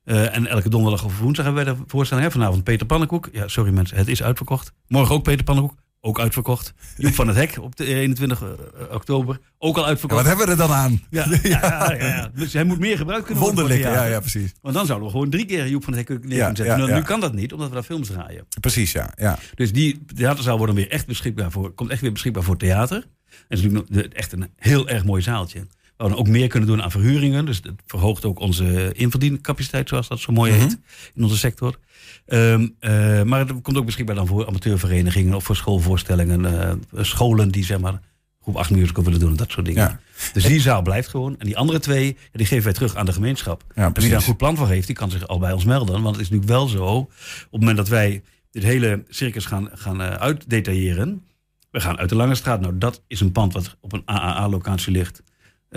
En 0.03 0.47
elke 0.47 0.69
donderdag 0.69 1.05
of 1.05 1.19
woensdag 1.19 1.45
hebben 1.45 1.65
wij 1.65 1.73
de 1.73 1.79
voorstelling. 1.87 2.25
Hè. 2.25 2.31
Vanavond 2.31 2.63
Peter 2.63 2.85
Pannenkoek. 2.85 3.29
Ja, 3.31 3.47
sorry 3.47 3.71
mensen, 3.71 3.97
het 3.97 4.07
is 4.07 4.23
uitverkocht. 4.23 4.73
Morgen 4.87 5.15
ook 5.15 5.23
Peter 5.23 5.43
Pannenkoek. 5.43 5.75
Ook 6.07 6.19
uitverkocht. 6.19 6.73
Joep 6.97 7.13
van 7.13 7.27
het 7.27 7.35
Hek 7.37 7.57
op 7.61 7.75
de 7.75 7.85
21 7.85 8.43
oktober. 8.91 9.39
Ook 9.57 9.75
al 9.75 9.81
Ja, 9.81 9.87
uitverkocht. 9.87 10.21
wat 10.21 10.29
hebben 10.29 10.45
we 10.45 10.51
er 10.61 10.67
dan 10.67 10.75
aan? 10.75 11.01
Ja, 11.09 11.25
ja, 11.43 11.93
ja. 11.93 12.31
Dus 12.35 12.53
hij 12.53 12.63
moet 12.63 12.79
meer 12.79 12.97
gebruikt 12.97 13.25
kunnen 13.25 13.43
worden. 13.43 13.59
voor 13.59 13.69
Wonderlijk, 13.69 13.95
ja, 13.97 14.05
ja, 14.05 14.19
precies. 14.19 14.53
Want 14.61 14.75
dan 14.75 14.85
zouden 14.85 15.07
we 15.07 15.13
gewoon 15.13 15.29
drie 15.29 15.45
keer 15.45 15.67
Joep 15.67 15.83
van 15.83 15.93
het 15.93 16.07
Hek 16.07 16.23
neer 16.23 16.45
zetten. 16.53 16.77
Nou. 16.77 16.93
Nu 16.93 17.01
kan 17.01 17.19
dat 17.19 17.33
niet, 17.33 17.53
omdat 17.53 17.67
we 17.67 17.73
daar 17.73 17.83
films 17.83 18.07
draaien. 18.07 18.45
Precies, 18.59 18.91
ja. 18.91 19.09
ja. 19.15 19.37
Dus 19.55 19.71
die 19.73 20.05
theaterzaal 20.15 20.57
wordt 20.57 20.73
dan 20.73 20.81
weer 20.81 20.91
echt 20.91 21.07
beschikbaar 21.07 21.51
voor, 21.51 21.71
komt 21.71 21.89
echt 21.89 22.01
weer 22.01 22.11
beschikbaar 22.11 22.43
voor 22.43 22.57
theater. 22.57 23.07
En 23.47 23.57
is 23.57 23.61
natuurlijk 23.61 24.13
echt 24.13 24.31
een 24.33 24.49
heel 24.55 24.87
erg 24.89 25.05
mooi 25.05 25.21
zaaltje. 25.21 25.67
We 25.97 26.15
ook 26.17 26.27
meer 26.27 26.47
kunnen 26.47 26.69
doen 26.69 26.83
aan 26.83 26.91
verhuringen. 26.91 27.45
Dus 27.45 27.61
dat 27.61 27.73
verhoogt 27.85 28.25
ook 28.25 28.39
onze 28.39 28.93
inverdiencapaciteit, 28.93 29.89
zoals 29.89 30.07
dat 30.07 30.19
zo 30.19 30.33
mooi 30.33 30.51
Mhm. 30.51 30.61
heet, 30.61 30.77
in 31.15 31.23
onze 31.23 31.37
sector. 31.37 31.79
Ehm, 32.25 32.67
eh, 32.79 33.21
maar 33.23 33.39
het 33.39 33.61
komt 33.61 33.77
ook 33.77 33.85
beschikbaar 33.85 34.15
dan 34.15 34.27
voor 34.27 34.47
amateurverenigingen 34.47 35.33
of 35.33 35.43
voor 35.43 35.55
schoolvoorstellingen. 35.55 36.45
eh, 36.45 37.03
scholen 37.03 37.51
die 37.51 37.63
zeg 37.65 37.79
maar 37.79 37.99
groep 38.41 38.55
8 38.55 38.69
musical 38.69 39.03
willen 39.03 39.19
doen 39.19 39.29
en 39.29 39.35
dat 39.35 39.51
soort 39.51 39.65
dingen. 39.65 39.81
Ja. 39.83 39.99
Dus 40.33 40.43
die 40.43 40.59
zaal 40.61 40.81
blijft 40.81 41.07
gewoon. 41.09 41.35
En 41.39 41.45
die 41.45 41.57
andere 41.57 41.79
twee, 41.79 42.17
die 42.31 42.45
geven 42.45 42.63
wij 42.63 42.73
terug 42.73 42.95
aan 42.95 43.05
de 43.05 43.13
gemeenschap. 43.13 43.63
Ja, 43.75 43.85
En 43.85 43.93
wie 43.93 44.09
daar 44.09 44.17
een 44.19 44.23
goed 44.25 44.37
plan 44.37 44.57
voor 44.57 44.67
heeft, 44.67 44.87
die 44.87 44.95
kan 44.95 45.11
zich 45.11 45.27
al 45.27 45.39
bij 45.39 45.51
ons 45.51 45.65
melden. 45.65 46.01
Want 46.01 46.15
het 46.15 46.25
is 46.25 46.29
natuurlijk 46.29 46.49
wel 46.49 46.67
zo, 46.67 46.85
op 46.95 47.09
het 47.51 47.59
moment 47.59 47.77
dat 47.77 47.87
wij 47.87 48.23
dit 48.51 48.63
hele 48.63 49.03
circus 49.09 49.45
gaan, 49.45 49.69
gaan 49.73 50.01
eh, 50.01 50.09
uitdetailleren. 50.13 51.25
We 51.71 51.79
gaan 51.79 51.97
uit 51.97 52.09
de 52.09 52.15
Lange 52.15 52.35
Straat. 52.35 52.61
Nou, 52.61 52.77
dat 52.77 53.03
is 53.07 53.19
een 53.19 53.31
pand 53.31 53.53
wat 53.53 53.77
op 53.81 53.93
een 53.93 54.01
AAA-locatie 54.05 54.91
ligt. 54.91 55.23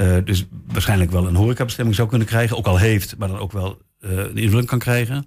Eh, 0.00 0.16
dus 0.24 0.46
waarschijnlijk 0.66 1.10
wel 1.10 1.26
een 1.26 1.34
horecabestemming 1.34 1.96
zou 1.96 2.08
kunnen 2.08 2.26
krijgen. 2.26 2.56
Ook 2.56 2.66
al 2.66 2.76
heeft, 2.78 3.16
maar 3.18 3.28
dan 3.28 3.38
ook 3.38 3.52
wel 3.52 3.78
eh, 4.00 4.10
een 4.16 4.36
invulling 4.36 4.68
kan 4.68 4.78
krijgen. 4.78 5.26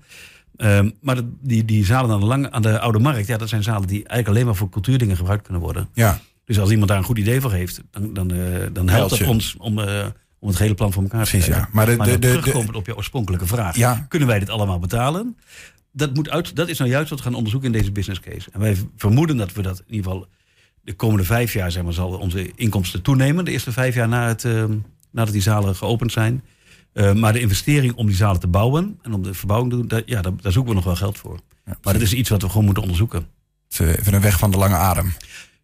Ehm, 0.55 0.89
maar 1.01 1.15
dat- 1.15 1.25
die, 1.41 1.65
die 1.65 1.85
zalen 1.85 2.11
aan 2.11 2.19
de, 2.19 2.25
lange, 2.25 2.51
aan 2.51 2.61
de 2.61 2.79
Oude 2.79 2.99
Markt, 2.99 3.27
ja, 3.27 3.37
dat 3.37 3.49
zijn 3.49 3.63
zalen 3.63 3.87
die 3.87 3.97
eigenlijk 3.97 4.27
alleen 4.27 4.45
maar 4.45 4.55
voor 4.55 4.69
cultuurdingen 4.69 5.15
gebruikt 5.15 5.43
kunnen 5.43 5.61
worden. 5.61 5.89
Ja, 5.93 6.19
Dus 6.45 6.59
als 6.59 6.69
iemand 6.69 6.87
daar 6.89 6.97
een 6.97 7.03
goed 7.03 7.17
idee 7.17 7.41
voor 7.41 7.51
heeft, 7.51 7.81
dan, 7.91 8.13
dan, 8.13 8.31
eh, 8.31 8.37
dan 8.73 8.89
helpt 8.89 9.09
het 9.11 9.19
je. 9.19 9.27
ons 9.27 9.55
om, 9.57 9.79
om 10.39 10.47
het 10.47 10.57
hele 10.57 10.73
plan 10.73 10.93
voor 10.93 11.03
elkaar 11.03 11.23
te 11.25 11.29
krijgen. 11.29 11.53
ja. 11.53 11.69
Maar 11.71 11.85
de, 11.85 11.95
Maar 11.95 12.07
de, 12.07 12.19
terugkomend 12.19 12.75
op 12.75 12.85
je 12.85 12.95
oorspronkelijke 12.95 13.45
vraag. 13.47 13.75
ja, 13.75 14.05
Kunnen 14.09 14.27
wij 14.27 14.39
dit 14.39 14.49
allemaal 14.49 14.79
betalen? 14.79 15.37
Dat, 15.91 16.13
moet 16.13 16.29
uit, 16.29 16.55
dat 16.55 16.67
is 16.69 16.77
nou 16.77 16.89
juist 16.89 17.09
wat 17.09 17.17
we 17.19 17.25
gaan 17.25 17.33
onderzoeken 17.35 17.71
in 17.73 17.77
deze 17.77 17.91
business 17.91 18.19
case. 18.21 18.49
En 18.51 18.59
wij 18.59 18.77
vermoeden 18.97 19.37
dat 19.37 19.53
we 19.53 19.61
dat 19.61 19.79
in 19.87 19.93
ieder 19.95 20.11
geval 20.11 20.27
de 20.83 20.94
komende 20.94 21.24
vijf 21.24 21.53
jaar, 21.53 21.71
zeg 21.71 21.83
maar, 21.83 21.94
zal 21.94 22.09
onze 22.09 22.51
inkomsten 22.56 23.01
toenemen. 23.01 23.45
De 23.45 23.51
eerste 23.51 23.71
vijf 23.71 23.95
jaar 23.95 24.07
na 24.07 24.27
het, 24.27 24.45
eh, 24.45 24.63
nadat 25.12 25.33
die 25.33 25.41
zalen 25.41 25.75
geopend 25.75 26.12
zijn. 26.12 26.44
Eh, 26.94 27.13
maar 27.13 27.33
de 27.33 27.39
investering 27.39 27.94
om 27.94 28.06
die 28.06 28.15
zalen 28.15 28.39
te 28.39 28.47
bouwen 28.47 29.00
en 29.01 29.13
om 29.13 29.24
de 29.24 29.33
verbouwing 29.33 29.71
te 29.71 29.77
doen, 29.77 29.88
daar, 29.88 30.01
ja, 30.06 30.21
daar, 30.21 30.31
daar 30.41 30.51
zoeken 30.51 30.71
we 30.71 30.75
nog 30.77 30.85
wel 30.85 30.95
geld 30.95 31.18
voor. 31.18 31.39
ja, 31.65 31.77
Maar 31.83 31.94
dat 31.94 32.01
is 32.01 32.13
iets 32.13 32.30
wat 32.30 32.41
we 32.41 32.50
gewoon 32.50 32.65
moeten 32.65 32.83
onderzoeken. 32.83 33.27
even 33.77 34.13
een 34.13 34.21
weg 34.21 34.39
van 34.39 34.51
de 34.51 34.57
lange 34.57 34.75
adem. 34.75 35.13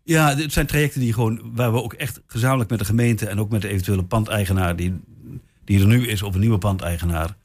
Ja, 0.04 0.36
het 0.36 0.54
zijn 0.54 0.66
trajecten 0.66 1.00
die 1.02 1.14
gewoon, 1.14 1.42
waar 1.54 1.72
we 1.72 1.84
ook 1.84 1.94
echt 1.94 2.22
gezamenlijk 2.28 2.70
met 2.70 2.80
de 2.80 2.86
gemeente 2.86 3.28
en 3.28 3.40
ook 3.40 3.50
met 3.50 3.62
de 3.62 3.68
eventuele 3.68 4.04
pandeigenaar 4.04 4.76
die, 4.76 5.00
die 5.66 5.80
er 5.80 5.88
nu 5.88 6.08
is, 6.08 6.22
of 6.22 6.34
een 6.34 6.40
nieuwe 6.40 6.58
pandeigenaar, 6.58 7.36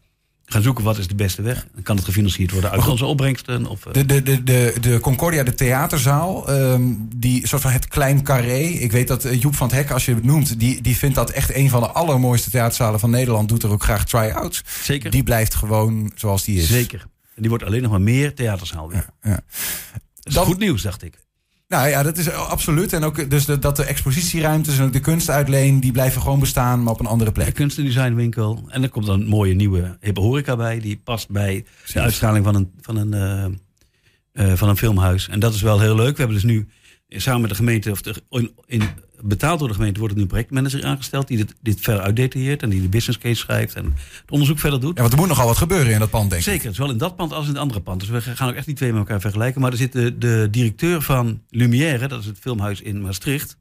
gaan 0.46 0.62
zoeken 0.62 0.84
wat 0.84 0.98
is 0.98 1.08
de 1.08 1.14
beste 1.14 1.42
weg. 1.42 1.66
Dan 1.74 1.82
kan 1.82 1.96
het 1.96 2.04
gefinancierd 2.04 2.50
worden 2.50 2.70
uit 2.70 2.88
onze 2.88 3.04
opbrengsten. 3.04 3.66
Of, 3.66 3.86
eh, 3.86 3.92
De, 3.92 4.06
de, 4.06 4.22
de, 4.22 4.42
de, 4.42 4.74
de 4.80 5.00
Concordia, 5.00 5.42
de 5.42 5.54
theaterzaal, 5.54 6.48
ehm, 6.48 6.82
die 7.16 7.46
soort 7.46 7.62
van 7.62 7.70
het 7.70 7.88
klein 7.88 8.22
carré. 8.22 8.58
Ik 8.58 8.92
weet 8.92 9.08
dat 9.08 9.24
eh, 9.24 9.40
Joep 9.40 9.54
van 9.54 9.66
het 9.66 9.76
Hek, 9.76 9.90
als 9.90 10.04
je 10.04 10.14
het 10.14 10.24
noemt, 10.24 10.58
die, 10.60 10.82
die 10.82 10.96
vindt 10.96 11.14
dat 11.14 11.30
echt 11.30 11.54
een 11.54 11.70
van 11.70 11.80
de 11.80 11.88
allermooiste 11.88 12.50
theaterzalen 12.50 13.00
van 13.00 13.10
Nederland. 13.10 13.48
Doet 13.48 13.62
er 13.62 13.70
ook 13.70 13.82
graag 13.82 14.04
try-outs. 14.06 14.62
zeker. 14.82 15.10
Die 15.10 15.22
blijft 15.22 15.54
gewoon 15.54 16.12
zoals 16.14 16.44
die 16.44 16.58
is. 16.58 16.66
Zeker. 16.68 17.00
En 17.34 17.40
die 17.40 17.48
wordt 17.50 17.64
alleen 17.64 17.82
nog 17.82 17.90
maar 17.90 18.00
meer 18.02 18.34
theaterzaal 18.34 18.88
weer. 18.88 19.06
Ja, 19.22 19.30
ja. 19.30 19.34
Dat 19.34 19.42
is 20.22 20.34
Dan- 20.34 20.44
goed 20.46 20.58
nieuws, 20.58 20.82
dacht 20.82 21.02
ik. 21.02 21.18
Nou 21.74 21.88
ja, 21.88 22.02
dat 22.02 22.18
is 22.18 22.30
absoluut. 22.30 22.92
En 22.92 23.04
ook 23.04 23.30
dus 23.30 23.44
de, 23.44 23.58
dat 23.58 23.76
de 23.76 23.84
expositieruimtes 23.84 24.78
en 24.78 24.84
ook 24.84 24.92
de 24.92 25.00
kunstuitleen, 25.00 25.80
die 25.80 25.92
blijven 25.92 26.22
gewoon 26.22 26.40
bestaan, 26.40 26.82
maar 26.82 26.92
op 26.92 27.00
een 27.00 27.06
andere 27.06 27.32
De 27.32 27.40
plek. 27.40 27.54
kunst- 27.54 27.78
en 27.78 27.84
designwinkel. 27.84 28.64
En 28.68 28.82
er 28.82 28.88
komt 28.88 29.06
dan 29.06 29.20
een 29.20 29.26
mooie 29.26 29.54
nieuwe 29.54 29.96
hippe 30.00 30.20
horeca 30.20 30.56
bij. 30.56 30.80
Die 30.80 31.00
past 31.04 31.30
bij 31.30 31.64
de 31.92 32.00
uitstraling 32.00 32.44
van 32.44 32.54
een, 32.54 32.72
van 32.80 32.96
een, 32.96 33.14
eh, 33.14 33.44
eh, 34.50 34.56
van 34.56 34.68
een 34.68 34.76
filmhuis. 34.76 35.28
En 35.28 35.40
dat 35.40 35.54
is 35.54 35.62
wel 35.62 35.80
heel 35.80 35.94
leuk. 35.94 36.12
We 36.16 36.18
hebben 36.18 36.42
dus 36.42 36.50
nu 36.50 36.68
samen 37.08 37.40
met 37.40 37.50
de 37.50 37.56
gemeente, 37.56 37.90
of 37.90 38.02
de, 38.02 38.22
in, 38.30 38.50
in, 38.66 38.82
betaald 39.26 39.58
door 39.58 39.68
de 39.68 39.74
gemeente, 39.74 39.98
wordt 39.98 40.14
er 40.14 40.18
nu 40.18 40.24
een 40.24 40.32
projectmanager 40.32 40.84
aangesteld. 40.84 41.28
Die 41.28 41.36
dit, 41.36 41.54
dit 41.60 41.80
verder 41.80 42.02
uitdetailleert 42.02 42.62
en 42.62 42.70
die 42.70 42.82
de 42.82 42.88
business 42.88 43.18
case 43.18 43.34
schrijft. 43.34 43.74
En 43.74 43.84
het 43.84 44.30
onderzoek 44.30 44.58
verder 44.58 44.80
doet. 44.80 44.94
Ja, 44.94 45.00
want 45.00 45.12
er 45.12 45.18
moet 45.18 45.28
nogal 45.28 45.46
wat 45.46 45.56
gebeuren 45.56 45.92
in 45.92 45.98
dat 45.98 46.10
pand, 46.10 46.30
denk 46.30 46.42
ik. 46.42 46.48
Zeker, 46.48 46.74
zowel 46.74 46.90
in 46.92 46.98
dat 46.98 47.16
pand 47.16 47.32
als 47.32 47.44
in 47.44 47.50
het 47.50 47.60
andere 47.60 47.80
pand. 47.80 48.00
Dus 48.00 48.08
we 48.08 48.20
gaan 48.20 48.48
ook 48.48 48.54
echt 48.54 48.66
die 48.66 48.74
twee 48.74 48.90
met 48.90 48.98
elkaar 48.98 49.20
vergelijken. 49.20 49.60
Maar 49.60 49.70
er 49.70 49.76
zit 49.76 49.92
de, 49.92 50.18
de 50.18 50.48
directeur 50.50 51.02
van 51.02 51.42
Lumière, 51.50 52.08
dat 52.08 52.20
is 52.20 52.26
het 52.26 52.38
filmhuis 52.38 52.80
in 52.80 53.00
Maastricht. 53.00 53.56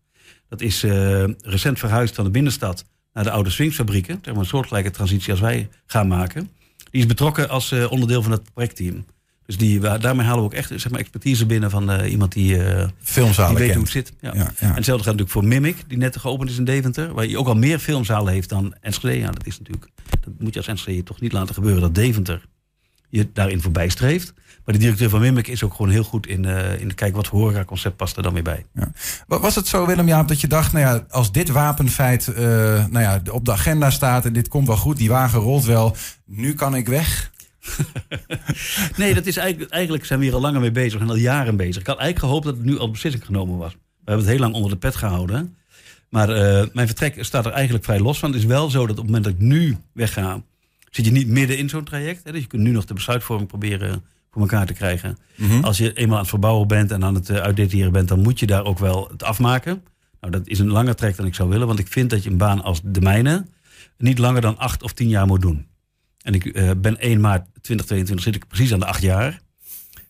Dat 0.50 0.62
is 0.62 0.84
eh, 0.84 1.24
recent 1.42 1.80
verhuisd 1.80 2.16
van 2.16 2.24
de 2.24 2.32
binnenstad 2.32 2.86
naar 3.14 3.24
de 3.24 3.32
oude 3.32 3.50
Swingsfabrieken. 3.50 4.20
Zeg 4.22 4.34
maar 4.34 4.44
een 4.44 4.50
soortgelijke 4.50 4.92
transitie 4.92 5.32
als 5.32 5.40
wij 5.40 5.70
gaan 5.86 6.08
maken. 6.08 6.50
Die 6.92 7.02
is 7.02 7.08
betrokken 7.08 7.50
als 7.50 7.72
eh, 7.72 7.92
onderdeel 7.92 8.22
van 8.22 8.32
het 8.32 8.54
projectteam. 8.54 9.06
Dus 9.46 9.58
die, 9.58 9.80
daarmee 9.80 10.26
halen 10.26 10.40
we 10.40 10.46
ook 10.46 10.54
echt 10.54 10.72
zeg 10.76 10.90
maar, 10.90 11.00
expertise 11.00 11.46
binnen 11.46 11.70
van 11.70 11.92
eh, 11.92 12.12
iemand 12.12 12.32
die, 12.32 12.64
eh, 12.64 12.88
die 13.48 13.58
weet 13.58 13.68
hoe 13.76 13.84
het 13.84 13.92
zit. 13.92 14.14
Ja. 14.22 14.32
Ja, 14.34 14.40
ja. 14.60 14.68
En 14.68 14.74
hetzelfde 14.76 15.04
gaat 15.04 15.16
natuurlijk 15.18 15.30
voor 15.30 15.46
Mimic, 15.46 15.76
die 15.88 15.98
net 15.98 16.18
geopend 16.18 16.50
is 16.50 16.58
in 16.58 16.64
Deventer. 16.66 17.14
Waar 17.14 17.26
je 17.26 17.38
ook 17.38 17.48
al 17.48 17.56
meer 17.56 17.80
filmzalen 17.80 18.34
heeft 18.34 18.50
dan 18.50 18.76
Enschede. 18.82 19.20
Ja, 19.20 19.32
dat 19.32 19.46
is 19.46 19.58
natuurlijk, 19.58 19.88
dat 20.20 20.34
moet 20.40 20.54
je 20.54 20.60
als 20.60 20.68
Enschede 20.68 21.04
toch 21.04 21.22
niet 21.22 21.32
laten 21.32 21.54
gebeuren 21.56 21.82
dat 21.82 21.96
Deventer 21.96 22.46
je 23.10 23.30
daarin 23.34 23.62
voorbij 23.62 23.90
streeft. 23.90 24.34
Maar 24.66 24.76
de 24.76 24.82
directeur 24.82 25.10
van 25.10 25.20
Mimic 25.20 25.48
is 25.48 25.64
ook 25.64 25.74
gewoon 25.74 25.92
heel 25.92 26.04
goed 26.04 26.28
in, 26.28 26.46
eh 26.46 26.82
in 26.82 26.96
kijken 26.96 27.16
wat 27.18 27.28
voor 27.28 27.40
horecaconcept 27.40 27.96
past 27.96 28.18
er 28.18 28.24
dan 28.24 28.34
weer 28.34 28.44
bij. 28.44 28.66
Wa- 29.28 29.40
Was 29.40 29.56
het 29.56 29.68
zo, 29.68 29.86
Willem-Jaap, 29.86 30.28
dat 30.28 30.42
je 30.42 30.48
dacht, 30.48 30.74
nou 30.74 30.86
ja, 30.86 31.06
als 31.10 31.32
dit 31.32 31.50
wapenfeit 31.50 32.32
nou 32.36 33.00
ja, 33.00 33.22
op 33.32 33.46
de 33.46 33.52
agenda 33.52 33.90
staat 33.90 34.26
en 34.26 34.34
dit 34.34 34.48
komt 34.48 34.68
wel 34.68 34.78
goed, 34.78 34.98
die 34.98 35.10
wagen 35.10 35.40
rolt 35.40 35.66
wel, 35.66 35.96
nu 36.26 36.54
kan 36.54 36.76
ik 36.76 36.88
weg? 36.88 37.32
Nee, 38.98 39.14
dat 39.14 39.26
is 39.26 39.38
eigenlijk, 39.38 39.72
eigenlijk 39.72 40.06
zijn 40.06 40.20
we 40.20 40.26
hier 40.26 40.34
al 40.34 40.42
langer 40.42 40.62
mee 40.62 40.72
bezig 40.72 41.02
en 41.02 41.10
al 41.10 41.16
jaren 41.16 41.56
bezig. 41.56 41.82
Ik 41.82 41.88
had 41.88 41.98
eigenlijk 41.98 42.26
gehoopt 42.26 42.46
dat 42.46 42.56
het 42.56 42.66
nu 42.66 42.78
al 42.78 42.92
beslissing 42.92 43.26
genomen 43.26 43.58
was. 43.58 43.72
We 43.72 43.80
hebben 44.12 44.26
het 44.26 44.34
heel 44.34 44.44
lang 44.44 44.54
onder 44.54 44.72
de 44.72 44.78
pet 44.78 44.96
gehouden. 44.96 45.56
Maar 46.10 46.30
eh, 46.30 46.68
mijn 46.74 46.88
vertrek 46.88 47.24
staat 47.24 47.46
er 47.46 47.52
eigenlijk 47.52 47.84
vrij 47.84 48.00
los 48.00 48.20
van. 48.20 48.32
Het 48.32 48.40
is 48.40 48.46
wel 48.46 48.70
zo 48.70 48.80
dat 48.80 48.90
op 48.90 48.96
het 48.98 49.06
moment 49.06 49.24
dat 49.24 49.34
ik 49.34 49.40
nu 49.40 49.78
wegga, 49.94 50.42
zit 50.90 51.06
je 51.06 51.12
niet 51.12 51.28
midden 51.28 51.58
in 51.58 51.70
zo'n 51.70 51.84
traject. 51.84 52.24
Hè? 52.24 52.32
Dus 52.32 52.42
je 52.42 52.48
kunt 52.48 52.64
nu 52.64 52.72
nog 52.72 52.86
de 52.86 52.94
besluitvorming 52.94 53.48
proberen 53.50 54.04
voor 54.32 54.42
elkaar 54.42 54.66
te 54.66 54.74
krijgen. 54.74 55.18
Mhm. 55.36 55.64
Als 55.64 55.78
je 55.78 55.94
eenmaal 55.94 56.16
aan 56.16 56.22
het 56.22 56.30
verbouwen 56.30 56.68
bent 56.68 56.92
en 56.92 57.04
aan 57.04 57.16
het 57.16 57.30
uh, 57.30 57.38
uitdetailleren 57.38 57.92
bent, 57.92 58.08
dan 58.08 58.20
moet 58.22 58.40
je 58.40 58.46
daar 58.46 58.64
ook 58.64 58.80
wel 58.80 59.08
het 59.12 59.24
afmaken. 59.24 59.84
Nou, 60.20 60.34
dat 60.34 60.48
is 60.48 60.60
een 60.60 60.72
langer 60.72 60.96
trek 60.96 61.16
dan 61.16 61.26
ik 61.26 61.36
zou 61.36 61.50
willen, 61.50 61.68
want 61.68 61.80
ik 61.80 61.88
vind 61.88 62.10
dat 62.10 62.24
je 62.24 62.30
een 62.30 62.38
baan 62.38 62.64
als 62.64 62.82
de 62.84 63.02
mijne 63.02 63.46
niet 63.98 64.18
langer 64.18 64.42
dan 64.42 64.58
acht 64.58 64.84
of 64.84 64.94
tien 64.94 65.10
jaar 65.10 65.28
moet 65.28 65.42
doen. 65.42 65.68
En 66.24 66.34
ik 66.34 66.46
uh, 66.46 66.72
ben 66.78 67.00
1 67.00 67.20
maart 67.20 67.46
2022 67.62 68.26
zit 68.26 68.36
ik 68.36 68.48
precies 68.48 68.74
aan 68.74 68.80
de 68.80 68.86
acht 68.86 69.02
jaar. 69.02 69.42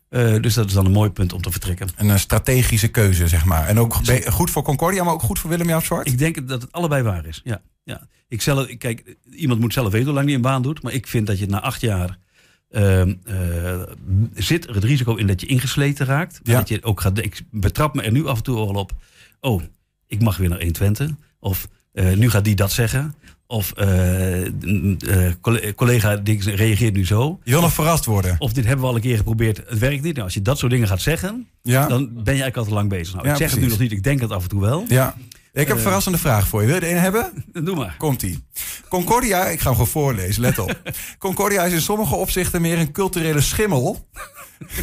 Uh, 0.10 0.42
dus 0.42 0.54
dat 0.54 0.66
is 0.66 0.74
dan 0.74 0.86
een 0.86 0.92
mooi 0.92 1.10
punt 1.10 1.34
om 1.34 1.42
te 1.42 1.52
vertrekken. 1.52 1.88
En 1.96 2.10
een 2.10 2.20
strategische 2.20 2.88
keuze, 2.88 3.28
zeg 3.28 3.46
maar. 3.46 3.68
En 3.68 3.80
ook 3.80 3.94
goed 4.26 4.52
voor 4.52 4.64
Concordia, 4.64 5.04
maar 5.04 5.14
ook 5.14 5.22
goed 5.22 5.40
voor 5.40 5.50
Willem 5.50 5.82
Zwart? 5.82 6.08
Ik 6.08 6.18
denk 6.18 6.48
dat 6.48 6.62
het 6.62 6.72
allebei 6.72 7.04
waar 7.04 7.26
is, 7.26 7.42
ja. 7.44 7.62
ja. 7.84 8.08
Ik 8.28 8.42
zelf, 8.42 8.78
kijk, 8.78 9.16
iemand 9.32 9.60
moet 9.60 9.74
zelf 9.74 9.92
weten 9.92 10.06
hoe 10.06 10.16
lang 10.16 10.28
die 10.28 10.36
een 10.36 10.42
baan 10.42 10.62
doet. 10.62 10.82
Maar 10.82 10.94
ik 10.94 11.08
vind 11.08 11.28
dat 11.28 11.40
je 11.40 11.46
na 11.46 11.62
acht 11.62 11.82
jaar 11.82 12.18
uh, 12.70 13.06
uh, 13.06 13.82
zit 14.34 14.68
er 14.68 14.76
het 14.76 14.84
risico 14.84 15.16
in 15.16 15.28
dat 15.28 15.42
je 15.42 15.48
ingesleten 15.48 16.06
raakt. 16.06 16.40
Ja. 16.44 16.58
Dat 16.58 16.68
je 16.68 16.84
ook 16.84 17.02
gaat, 17.02 17.18
ik 17.18 17.42
betrap 17.52 17.96
me 17.96 18.02
er 18.02 18.12
nu 18.12 18.28
af 18.28 18.38
en 18.38 18.44
toe 18.44 18.58
al 18.58 18.76
op. 18.76 18.92
Oh, 19.40 19.64
ik 20.08 20.22
mag 20.22 20.38
weer 20.38 20.50
naar 20.50 20.58
120. 20.58 21.10
Of 21.40 21.68
uh, 21.94 22.14
nu 22.14 22.30
gaat 22.30 22.44
die 22.44 22.56
dat 22.56 22.72
zeggen. 22.72 23.16
Of 23.48 23.74
uh, 23.78 25.32
collega 25.76 26.22
reageert 26.44 26.94
nu 26.94 27.06
zo. 27.06 27.40
Je 27.44 27.52
wil 27.52 27.62
nog 27.62 27.74
verrast 27.74 28.06
worden. 28.06 28.36
Of 28.40 28.54
dit 28.54 28.66
hebben 28.66 28.84
we 28.84 28.90
al 28.90 28.96
een 28.96 29.02
keer 29.02 29.18
geprobeerd, 29.18 29.58
het 29.68 29.80
werkt 29.80 30.04
niet. 30.04 30.14
Nou, 30.14 30.26
als 30.26 30.34
je 30.34 30.42
dat 30.42 30.58
soort 30.58 30.72
dingen 30.72 30.88
gaat 30.88 31.02
zeggen, 31.02 31.48
ja. 31.62 31.88
dan 31.88 32.06
ben 32.06 32.14
je 32.14 32.24
eigenlijk 32.26 32.58
al 32.58 32.64
te 32.64 32.74
lang 32.74 32.90
bezig. 32.90 33.14
Nou, 33.14 33.26
ja, 33.26 33.32
ik 33.32 33.38
zeg 33.38 33.48
precies. 33.48 33.54
het 33.54 33.64
nu 33.64 33.70
nog 33.70 33.80
niet, 33.80 33.92
ik 33.92 34.04
denk 34.04 34.22
het 34.22 34.32
af 34.32 34.44
en 34.44 34.50
toe 34.50 34.62
wel. 34.62 34.86
Ja. 34.88 35.16
Ik 35.54 35.68
heb 35.68 35.78
een 35.78 35.84
verrassende 35.84 36.18
vraag 36.18 36.48
voor 36.48 36.62
je. 36.62 36.68
Wil 36.68 36.76
je 36.76 36.82
er 36.82 36.92
een 36.92 37.02
hebben? 37.02 37.46
Doe 37.66 37.76
maar. 37.76 37.96
Komt-ie. 37.98 38.44
Concordia, 38.90 39.46
ik 39.46 39.60
ga 39.60 39.66
hem 39.66 39.74
gewoon 39.74 39.88
voorlezen, 39.88 40.42
let 40.42 40.60
op. 40.60 40.82
Concordia 41.20 41.64
is 41.64 41.74
in 41.74 41.82
sommige 41.82 42.16
opzichten 42.16 42.62
meer 42.62 42.80
een 42.80 42.92
culturele 42.92 43.42
schimmel 43.42 44.08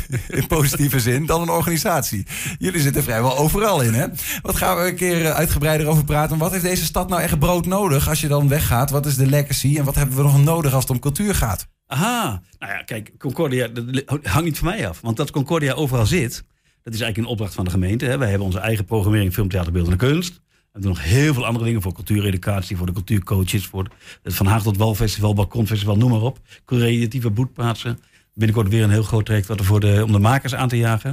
in 0.29 0.47
positieve 0.47 1.01
zin, 1.01 1.27
dan 1.27 1.43
een 1.43 1.49
organisatie. 1.49 2.27
Jullie 2.59 2.81
zitten 2.81 3.03
vrijwel 3.03 3.39
overal 3.39 3.81
in, 3.81 3.95
hè? 3.95 4.07
Wat 4.43 4.57
gaan 4.57 4.77
we 4.77 4.89
een 4.89 4.95
keer 4.95 5.25
eh, 5.25 5.31
uitgebreider 5.31 5.87
over 5.87 6.05
praten? 6.05 6.39
Wat 6.39 6.51
heeft 6.51 6.65
deze 6.65 6.85
stad 6.85 7.09
nou 7.09 7.23
echt 7.23 7.39
brood 7.39 7.67
nodig 7.67 8.09
als 8.09 8.21
je 8.21 8.29
dan 8.29 8.49
weggaat? 8.49 8.91
Wat 8.91 9.07
is 9.07 9.17
de 9.17 9.27
legacy 9.27 9.79
en 9.79 9.85
wat 9.85 9.95
hebben 9.95 10.17
we 10.17 10.23
nog 10.23 10.45
nodig 10.45 10.73
als 10.73 10.83
het 10.83 10.93
om 10.93 10.99
cultuur 10.99 11.35
gaat? 11.35 11.67
Aha, 11.87 12.43
nou 12.59 12.73
ja, 12.73 12.83
kijk, 12.83 13.13
Concordia 13.19 13.69
dat 13.69 13.85
hangt 14.23 14.45
niet 14.45 14.59
van 14.59 14.69
mij 14.69 14.89
af. 14.89 15.01
Want 15.01 15.17
dat 15.17 15.31
Concordia 15.31 15.73
overal 15.73 16.07
zit, 16.07 16.45
dat 16.83 16.95
is 16.95 17.01
eigenlijk 17.01 17.17
een 17.17 17.33
opdracht 17.33 17.55
van 17.55 17.65
de 17.65 17.71
gemeente. 17.71 18.05
Hè. 18.05 18.19
Wij 18.19 18.29
hebben 18.29 18.47
onze 18.47 18.59
eigen 18.59 18.85
programmering 18.85 19.33
film, 19.33 19.49
theater, 19.49 19.73
beeld 19.73 19.89
en 19.89 19.97
kunst. 19.97 20.41
We 20.73 20.81
doen 20.81 20.89
nog 20.91 21.03
heel 21.03 21.35
veel 21.35 21.47
andere 21.47 21.65
dingen 21.65 21.83
voor 21.83 21.93
cultuureducatie, 21.93 22.77
voor 22.77 22.87
de 22.87 22.93
cultuurcoaches, 22.93 23.67
voor 23.67 23.89
het 24.23 24.35
Van 24.35 24.47
Haag 24.47 24.63
tot 24.63 24.77
Walfestival, 24.77 25.35
Balkonfestival, 25.35 25.97
noem 25.97 26.11
maar 26.11 26.21
op. 26.21 26.39
Creatieve 26.65 27.31
boetplaatsen 27.31 27.99
binnenkort 28.41 28.69
weer 28.69 28.83
een 28.83 28.91
heel 28.91 29.03
groot 29.03 29.27
traject 29.27 29.47
wat 29.47 29.59
er 29.59 29.65
voor 29.65 29.81
de, 29.81 30.03
om 30.05 30.13
de 30.13 30.19
makers 30.19 30.55
aan 30.55 30.69
te 30.69 30.77
jagen. 30.77 31.11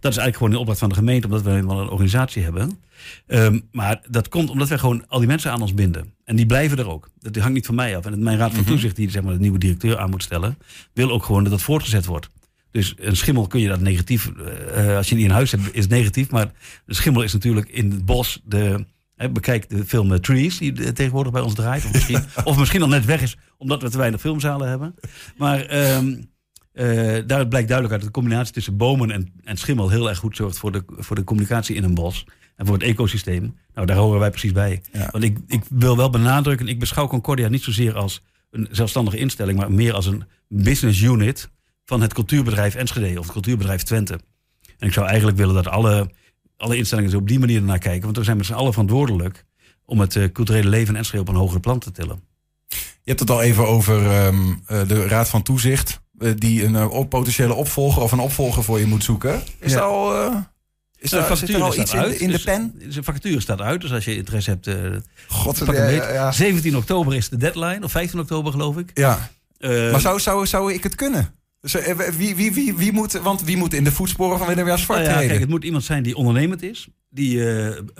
Dat 0.00 0.12
is 0.12 0.16
eigenlijk 0.16 0.36
gewoon 0.36 0.52
een 0.52 0.58
opdracht 0.58 0.78
van 0.78 0.88
de 0.88 0.94
gemeente, 0.94 1.26
omdat 1.26 1.42
we 1.42 1.50
helemaal 1.50 1.80
een 1.80 1.88
organisatie 1.88 2.42
hebben. 2.42 2.78
Um, 3.26 3.68
maar 3.72 4.00
dat 4.10 4.28
komt 4.28 4.50
omdat 4.50 4.68
we 4.68 4.78
gewoon 4.78 5.04
al 5.08 5.18
die 5.18 5.28
mensen 5.28 5.52
aan 5.52 5.62
ons 5.62 5.74
binden. 5.74 6.12
En 6.24 6.36
die 6.36 6.46
blijven 6.46 6.78
er 6.78 6.88
ook. 6.88 7.10
Dat 7.18 7.36
hangt 7.36 7.54
niet 7.54 7.66
van 7.66 7.74
mij 7.74 7.96
af. 7.96 8.06
En 8.06 8.22
mijn 8.22 8.38
raad 8.38 8.50
van 8.50 8.60
mhm. 8.60 8.70
toezicht, 8.70 8.96
die 8.96 9.10
zeg 9.10 9.22
maar, 9.22 9.32
de 9.32 9.38
nieuwe 9.38 9.58
directeur 9.58 9.98
aan 9.98 10.10
moet 10.10 10.22
stellen, 10.22 10.58
wil 10.92 11.10
ook 11.10 11.24
gewoon 11.24 11.42
dat 11.42 11.52
dat 11.52 11.62
voortgezet 11.62 12.06
wordt. 12.06 12.28
Dus 12.70 12.94
een 12.96 13.16
schimmel 13.16 13.46
kun 13.46 13.60
je 13.60 13.68
dat 13.68 13.80
negatief, 13.80 14.30
uh, 14.76 14.96
als 14.96 15.08
je 15.08 15.14
die 15.14 15.24
in 15.24 15.30
huis 15.30 15.50
hebt, 15.50 15.74
is 15.74 15.86
negatief. 15.86 16.30
Maar 16.30 16.52
een 16.86 16.94
schimmel 16.94 17.22
is 17.22 17.32
natuurlijk 17.32 17.68
in 17.68 17.90
het 17.90 18.04
bos 18.04 18.40
de. 18.44 18.86
Hè, 19.16 19.30
bekijk 19.30 19.68
de 19.68 19.84
film 19.84 20.20
Trees, 20.20 20.58
die 20.58 20.92
tegenwoordig 20.92 21.32
bij 21.32 21.42
ons 21.42 21.54
draait. 21.54 21.84
Of 21.84 21.92
misschien, 21.92 22.24
of 22.44 22.58
misschien 22.58 22.82
al 22.82 22.88
net 22.88 23.04
weg 23.04 23.22
is, 23.22 23.36
omdat 23.56 23.82
we 23.82 23.90
te 23.90 23.98
weinig 23.98 24.20
filmzalen 24.20 24.68
hebben. 24.68 24.94
Maar 25.36 25.94
um, 25.96 26.08
uh, 26.08 26.24
daaruit 27.26 27.48
blijkt 27.48 27.68
duidelijk 27.68 27.90
uit 27.90 28.00
dat 28.00 28.02
de 28.02 28.10
combinatie 28.10 28.52
tussen 28.52 28.76
bomen 28.76 29.10
en, 29.10 29.32
en 29.44 29.56
schimmel 29.56 29.88
heel 29.88 30.08
erg 30.08 30.18
goed 30.18 30.36
zorgt 30.36 30.58
voor 30.58 30.72
de, 30.72 30.82
voor 30.86 31.16
de 31.16 31.24
communicatie 31.24 31.76
in 31.76 31.84
een 31.84 31.94
bos. 31.94 32.26
En 32.56 32.66
voor 32.66 32.74
het 32.74 32.84
ecosysteem. 32.84 33.56
Nou, 33.74 33.86
daar 33.86 33.96
horen 33.96 34.20
wij 34.20 34.30
precies 34.30 34.52
bij. 34.52 34.82
Want 35.10 35.24
ik, 35.24 35.38
ik 35.46 35.62
wil 35.68 35.96
wel 35.96 36.10
benadrukken, 36.10 36.68
ik 36.68 36.78
beschouw 36.78 37.06
Concordia 37.06 37.48
niet 37.48 37.62
zozeer 37.62 37.94
als 37.96 38.22
een 38.50 38.68
zelfstandige 38.70 39.16
instelling, 39.16 39.58
maar 39.58 39.72
meer 39.72 39.94
als 39.94 40.06
een 40.06 40.24
business 40.48 41.00
unit 41.00 41.50
van 41.84 42.00
het 42.00 42.14
cultuurbedrijf 42.14 42.74
Enschede 42.74 43.18
of 43.18 43.24
het 43.24 43.32
cultuurbedrijf 43.32 43.82
Twente. 43.82 44.20
En 44.78 44.86
ik 44.86 44.92
zou 44.92 45.06
eigenlijk 45.06 45.36
willen 45.36 45.54
dat 45.54 45.68
alle, 45.68 46.10
alle 46.56 46.76
instellingen 46.76 47.10
zo 47.10 47.16
op 47.16 47.28
die 47.28 47.38
manier 47.38 47.62
naar 47.62 47.78
kijken, 47.78 48.04
want 48.04 48.16
we 48.16 48.24
zijn 48.24 48.36
met 48.36 48.46
z'n 48.46 48.52
allen 48.52 48.72
verantwoordelijk 48.72 49.44
om 49.84 50.00
het 50.00 50.14
uh, 50.14 50.32
culturele 50.32 50.68
leven 50.68 50.88
in 50.88 50.96
Enschede 50.96 51.22
op 51.22 51.28
een 51.28 51.34
hogere 51.34 51.60
plan 51.60 51.78
te 51.78 51.92
tillen. 51.92 52.20
Je 52.68 53.14
hebt 53.14 53.20
het 53.20 53.30
al 53.30 53.42
even 53.42 53.66
over 53.66 54.26
um, 54.26 54.62
de 54.66 55.06
Raad 55.06 55.28
van 55.28 55.42
Toezicht. 55.42 56.00
Eh, 56.18 56.32
die 56.36 56.64
een 56.64 56.72
uh, 56.72 57.08
potentiële 57.08 57.54
opvolger 57.54 58.02
of 58.02 58.12
een 58.12 58.18
opvolger 58.18 58.64
voor 58.64 58.78
je 58.78 58.86
moet 58.86 59.04
zoeken. 59.04 59.42
Is 59.58 59.72
ja. 59.72 59.80
al. 59.80 60.14
Uh, 60.14 60.36
is 60.98 61.10
nou, 61.10 61.24
er, 61.24 61.54
er 61.54 61.62
al 61.62 61.78
iets 61.78 61.94
in, 61.94 62.20
in, 62.20 62.30
de 62.30 62.38
pen? 62.38 62.74
Zijn 62.88 63.04
vacature 63.04 63.40
staat 63.40 63.60
uit, 63.60 63.80
dus 63.80 63.92
als 63.92 64.04
je 64.04 64.16
interesse 64.16 64.50
hebt. 64.50 64.66
Uh, 64.66 64.74
God, 65.28 65.62
ja, 65.66 65.88
ja, 65.88 66.32
17 66.32 66.76
oktober 66.76 67.14
is 67.14 67.28
de 67.28 67.36
deadline, 67.36 67.84
of 67.84 67.90
15 67.90 68.20
oktober 68.20 68.52
geloof 68.52 68.76
ik. 68.76 68.90
Ja. 68.94 69.30
Uh, 69.58 69.90
maar 69.90 70.00
zou, 70.00 70.20
zou, 70.20 70.46
zou 70.46 70.72
ik 70.72 70.82
het 70.82 70.94
kunnen? 70.94 71.34
Dus, 71.60 71.72
wie, 72.16 72.34
wie, 72.36 72.52
wie, 72.52 72.74
wie, 72.74 72.92
moet, 72.92 73.12
want 73.12 73.42
wie 73.42 73.56
moet 73.56 73.74
in 73.74 73.84
de 73.84 73.92
voetsporen 73.92 74.38
van 74.38 74.46
Willem 74.46 74.78
Zwart 74.78 75.04
nou 75.04 75.20
ja, 75.20 75.26
kijk, 75.26 75.40
Het 75.40 75.48
moet 75.48 75.64
iemand 75.64 75.84
zijn 75.84 76.02
die 76.02 76.16
ondernemend 76.16 76.62
is, 76.62 76.88
die 77.10 77.42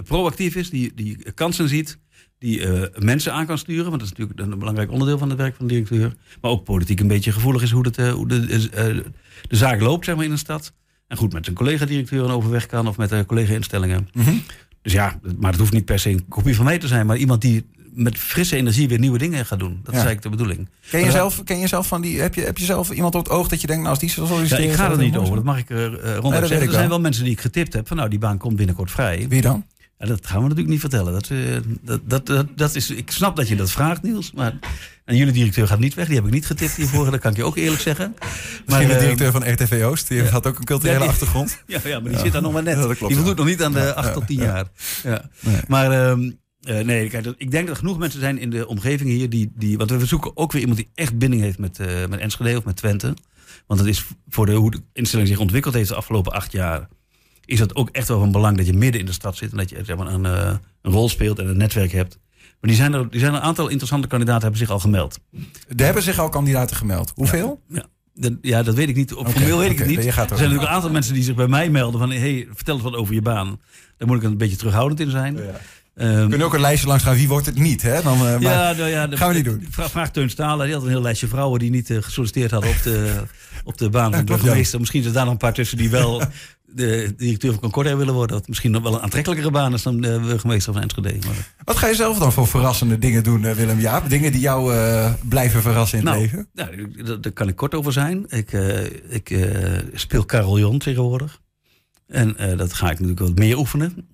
proactief 0.05 0.55
is, 0.55 0.71
die, 0.71 0.93
die 0.95 1.33
kansen 1.33 1.69
ziet 1.69 1.99
die 2.39 2.61
uh, 2.61 2.83
mensen 2.99 3.33
aan 3.33 3.47
kan 3.47 3.59
sturen. 3.59 3.85
Want 3.85 4.01
dat 4.01 4.11
is 4.11 4.17
natuurlijk 4.17 4.39
een 4.53 4.59
belangrijk 4.59 4.91
onderdeel 4.91 5.19
van 5.19 5.29
het 5.29 5.39
werk 5.39 5.57
van 5.57 5.67
de 5.67 5.73
directeur. 5.73 6.15
Maar 6.41 6.51
ook 6.51 6.65
politiek 6.65 7.01
een 7.01 7.09
beetje 7.09 7.33
gevoelig 7.33 7.63
is 7.63 7.71
hoe, 7.71 7.87
het, 7.87 7.99
uh, 7.99 8.13
hoe 8.13 8.29
de, 8.29 8.37
uh, 8.37 9.05
de 9.49 9.57
zaak 9.57 9.81
loopt 9.81 10.05
zeg 10.05 10.17
maar, 10.17 10.25
in 10.25 10.31
een 10.31 10.39
stad. 10.39 10.73
En 11.09 11.17
goed 11.17 11.33
met 11.33 11.45
zijn 11.45 11.57
collega-directeur 11.57 12.31
overweg 12.31 12.67
kan 12.67 12.89
of 12.89 12.97
met 12.97 13.27
collega-instellingen. 13.27 14.09
Mm 14.13 14.25
-hmm. 14.25 14.43
Dus 14.83 14.93
ja, 14.93 15.21
maar 15.39 15.51
het 15.51 15.61
hoeft 15.61 15.73
niet 15.73 15.85
per 15.85 15.99
se 15.99 16.11
een 16.11 16.29
kopie 16.29 16.57
van 16.57 16.65
mij 16.65 16.79
te 16.79 16.87
zijn. 16.87 17.07
Maar 17.07 17.17
iemand 17.17 17.41
die 17.41 17.67
met 17.93 18.19
frisse 18.19 18.57
energie 18.57 18.89
weer 18.89 18.99
nieuwe 18.99 19.19
dingen 19.19 19.47
gaat 19.47 19.59
doen. 19.59 19.81
Dat 19.83 19.95
is 19.95 20.01
eigenlijk 20.01 20.23
de 20.23 20.29
bedoeling. 20.29 20.69
Ken 20.91 21.05
je, 21.05 21.11
zelf, 21.11 21.45
ken 21.45 21.59
je 21.59 21.67
zelf 21.67 21.87
van 21.87 22.01
die. 22.01 22.21
Heb 22.21 22.35
je, 22.35 22.41
heb 22.41 22.59
je 22.59 22.65
zelf 22.65 22.91
iemand 22.91 23.15
op 23.15 23.25
het 23.25 23.33
oog 23.33 23.49
dat 23.49 23.61
je 23.61 23.67
denkt, 23.67 23.83
nou 23.83 23.95
als 23.95 24.05
die 24.05 24.11
zo 24.11 24.27
solliciteren... 24.27 24.65
Ja, 24.65 24.71
ik 24.71 24.77
ga 24.79 24.91
er 24.91 24.99
niet 24.99 25.17
over, 25.17 25.35
dat 25.35 25.45
mag 25.45 25.59
ik 25.59 25.71
uh, 25.71 25.85
ronduit 26.17 26.47
zeggen. 26.47 26.67
Er 26.67 26.73
zijn 26.73 26.89
wel 26.89 27.01
mensen 27.01 27.25
die 27.25 27.33
ik 27.33 27.41
getipt 27.41 27.73
heb 27.73 27.89
van 27.89 27.97
nou 27.97 28.09
die 28.09 28.19
baan 28.19 28.39
komt 28.39 28.57
binnenkort 28.57 28.91
vrij. 28.91 29.27
Wie 29.29 29.41
dan? 29.41 29.67
Ja, 29.99 30.07
dat 30.07 30.27
gaan 30.27 30.37
we 30.37 30.43
natuurlijk 30.43 30.69
niet 30.69 30.81
vertellen. 30.81 31.13
Dat, 31.13 31.29
uh, 31.29 31.57
dat, 31.81 32.01
dat, 32.05 32.27
dat, 32.27 32.47
dat, 32.57 32.75
is, 32.75 32.91
ik 32.91 33.11
snap 33.11 33.37
dat 33.37 33.49
je 33.49 33.57
dat 33.57 33.71
vraagt, 33.71 34.03
Niels. 34.03 34.33
Maar 34.33 34.59
en 35.05 35.17
jullie 35.17 35.33
directeur 35.33 35.67
gaat 35.67 35.79
niet 35.79 35.95
weg. 35.95 36.07
Die 36.07 36.17
heb 36.17 36.25
ik 36.25 36.33
niet 36.33 36.47
getipt 36.47 36.75
hiervoor. 36.75 37.11
Dat 37.11 37.21
kan 37.21 37.31
ik 37.31 37.37
je 37.37 37.45
ook 37.45 37.57
eerlijk 37.57 37.83
zeggen. 37.83 38.15
Maar, 38.67 38.87
de 38.87 38.93
eh, 38.93 39.01
directeur 39.01 39.33
van 39.33 39.53
RTV 39.53 39.83
Oost. 39.85 40.09
Die 40.09 40.23
had 40.23 40.47
ook 40.47 40.59
een 40.59 40.65
culturele 40.65 41.05
achtergrond. 41.05 41.59
Ja, 41.67 41.81
ja, 41.85 42.01
maar 42.01 42.11
die 42.11 42.21
zit 42.21 42.33
daar 42.33 42.43
nog 42.43 42.53
maar 42.53 42.63
net. 42.63 42.99
die 42.99 43.17
voldoet 43.17 43.37
nog 43.37 43.47
niet 43.47 43.63
aan 43.63 43.73
de 43.73 43.95
8 43.95 44.13
tot 44.13 44.27
10 44.27 44.37
jaar. 44.37 44.67
Ja. 45.03 45.31
Nee. 45.41 45.61
Maar 45.69 46.17
uh, 46.17 46.31
nee, 46.61 47.09
kijk, 47.09 47.27
ik 47.37 47.51
denk 47.51 47.67
dat 47.67 47.77
er 47.77 47.83
genoeg 47.83 47.99
mensen 47.99 48.21
zijn 48.21 48.39
in 48.39 48.51
de 48.51 48.67
omgeving 48.67 49.11
hier. 49.11 49.31
Die, 49.31 49.53
die, 49.55 49.77
want 49.77 49.91
we 49.91 50.07
zoeken 50.07 50.37
ook 50.37 50.53
weer 50.53 50.61
iemand 50.61 50.79
die 50.79 50.91
echt 50.95 51.19
binding 51.19 51.43
heeft 51.43 51.59
met, 51.59 51.79
uh, 51.79 51.87
met 52.09 52.21
Enschede 52.21 52.57
of 52.57 52.65
met 52.65 52.77
Twente. 52.77 53.15
Want 53.67 53.81
het 53.81 53.89
is 53.89 54.05
voor 54.29 54.47
de, 54.47 54.53
hoe 54.53 54.71
de 54.71 54.83
instelling 54.93 55.29
zich 55.29 55.39
ontwikkeld 55.39 55.75
heeft 55.75 55.89
de 55.89 55.95
afgelopen 55.95 56.33
acht 56.33 56.53
jaar 56.53 56.89
is 57.49 57.59
dat 57.59 57.75
ook 57.75 57.89
echt 57.91 58.09
wel 58.09 58.19
van 58.19 58.33
belang 58.33 58.57
dat 58.57 58.67
je 58.67 58.73
midden 58.73 59.01
in 59.01 59.07
de 59.07 59.13
stad 59.13 59.37
zit 59.37 59.51
en 59.51 59.57
dat 59.57 59.71
je 59.71 59.85
zeg 59.85 59.97
maar, 59.97 60.07
een, 60.07 60.25
uh, 60.25 60.55
een 60.83 60.93
rol 60.93 61.09
speelt 61.09 61.39
en 61.39 61.49
een 61.49 61.57
netwerk 61.57 61.93
hebt. 61.93 62.19
Maar 62.31 62.71
die 62.71 62.75
zijn 62.75 62.93
er, 62.93 63.11
die 63.11 63.21
zijn 63.21 63.35
een 63.35 63.41
aantal 63.41 63.69
interessante 63.69 64.09
kandidaten 64.09 64.43
hebben 64.43 64.59
zich 64.59 64.71
al 64.71 64.79
gemeld. 64.79 65.19
Er 65.77 65.85
hebben 65.85 66.03
zich 66.03 66.19
al 66.19 66.29
kandidaten 66.29 66.77
gemeld. 66.77 67.13
Hoeveel? 67.15 67.63
Ja. 67.69 67.87
ja. 68.15 68.31
ja 68.41 68.63
dat 68.63 68.75
weet 68.75 68.89
ik 68.89 68.97
niet. 68.97 69.13
Op 69.13 69.19
okay, 69.19 69.33
formeel 69.33 69.59
weet 69.59 69.71
ik 69.71 69.79
het 69.79 69.87
niet. 69.87 70.07
er 70.07 70.13
zijn 70.13 70.29
natuurlijk 70.29 70.63
een 70.63 70.69
aantal 70.69 70.91
mensen 70.91 71.15
die 71.15 71.23
zich 71.23 71.35
bij 71.35 71.49
mij 71.49 71.71
melden 71.71 72.01
van... 72.01 72.11
hey, 72.11 72.49
vertel 72.53 72.75
eens 72.75 72.83
wat 72.83 72.95
over 72.95 73.15
je 73.15 73.23
baan. 73.23 73.61
Daar 73.97 74.09
moet 74.09 74.17
ik 74.17 74.23
een 74.23 74.37
beetje 74.37 74.57
terughoudend 74.57 75.01
in 75.01 75.11
zijn. 75.11 75.37
Ja. 75.37 75.61
Um, 76.01 76.23
we 76.23 76.29
kunnen 76.29 76.47
ook 76.47 76.55
een 76.55 76.61
lijstje 76.61 76.89
langs 76.89 77.05
gaan. 77.05 77.15
Wie 77.15 77.29
wordt 77.29 77.47
het 77.47 77.59
niet? 77.59 77.83
Hè? 77.83 78.03
Dan, 78.03 78.27
uh, 78.27 78.41
ja, 78.41 78.73
nou 78.73 78.91
ja, 78.91 79.09
gaan 79.11 79.29
we 79.29 79.35
niet 79.35 79.45
doen. 79.45 79.67
Vraag, 79.71 79.91
vraag 79.91 80.11
Teun 80.11 80.31
Stalen. 80.31 80.67
Die 80.67 80.75
had 80.75 80.85
een 80.85 80.89
heel 80.89 81.03
lijstje 81.03 81.27
vrouwen 81.27 81.59
die 81.59 81.71
niet 81.71 81.91
uh, 81.91 82.03
gesolliciteerd 82.03 82.51
hadden 82.51 82.71
op 82.71 82.83
de, 82.83 83.23
op 83.65 83.79
de 83.79 83.91
baan 83.91 84.13
van 84.13 84.25
de 84.25 84.33
burgemeester. 84.33 84.79
Misschien 84.79 85.03
zijn 85.03 85.15
er 85.15 85.19
daar 85.19 85.29
nog 85.29 85.35
een 85.35 85.47
paar 85.47 85.55
tussen 85.55 85.79
die 85.79 85.91
wel 85.91 86.23
de 86.75 87.15
directeur 87.17 87.51
van 87.51 87.61
Concordia 87.61 87.97
willen 87.97 88.15
worden. 88.15 88.37
Dat 88.37 88.49
misschien 88.49 88.71
nog 88.71 88.83
wel 88.83 88.95
een 88.95 89.01
aantrekkelijkere 89.01 89.51
baan 89.51 89.75
is 89.75 89.83
dan 89.83 90.01
de 90.01 90.21
burgemeester 90.21 90.73
van 90.73 90.83
Enschede. 90.83 91.27
Maar... 91.27 91.55
Wat 91.65 91.77
ga 91.77 91.87
je 91.87 91.95
zelf 91.95 92.19
dan 92.19 92.33
voor 92.33 92.47
verrassende 92.47 92.99
dingen 92.99 93.25
doen, 93.25 93.45
eh, 93.45 93.55
Willem 93.55 93.81
Jaap? 93.81 94.09
Dingen 94.09 94.33
die 94.33 94.41
jou 94.41 94.75
uh, 94.75 95.13
blijven 95.29 95.63
verrassen 95.63 95.99
in 95.99 96.07
het 96.07 96.15
nou, 96.15 96.27
leven? 96.27 96.49
Nou, 96.53 97.21
daar 97.21 97.33
kan 97.33 97.49
ik 97.49 97.57
kort 97.57 97.75
over 97.75 97.93
zijn. 97.93 98.27
Ik, 98.29 98.53
uh, 98.53 98.85
ik 99.09 99.31
uh, 99.31 99.79
speel 99.93 100.27
carillon 100.27 100.79
tegenwoordig. 100.79 101.41
En 102.07 102.37
dat 102.57 102.73
ga 102.73 102.91
ik 102.91 103.01
natuurlijk 103.01 103.21
wat 103.21 103.39
meer 103.39 103.59
oefenen. 103.59 104.09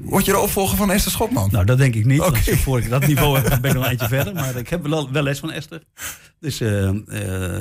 Word 0.00 0.24
je 0.24 0.32
de 0.32 0.38
opvolger 0.38 0.76
van 0.76 0.90
Esther 0.90 1.12
Schotman? 1.12 1.48
Nou, 1.52 1.64
dat 1.64 1.78
denk 1.78 1.94
ik 1.94 2.04
niet. 2.04 2.20
Okay. 2.20 2.42
Want 2.44 2.58
voor 2.60 2.78
ik 2.78 2.90
dat 2.90 3.06
niveau 3.06 3.38
heb, 3.38 3.60
ben 3.60 3.70
ik 3.70 3.76
nog 3.76 3.82
een 3.82 3.88
eindje 3.88 4.08
verder. 4.16 4.34
Maar 4.34 4.56
ik 4.56 4.68
heb 4.68 4.86
wel, 4.86 5.12
wel 5.12 5.22
les 5.22 5.38
van 5.38 5.50
Esther. 5.50 5.82
Dus 6.40 6.56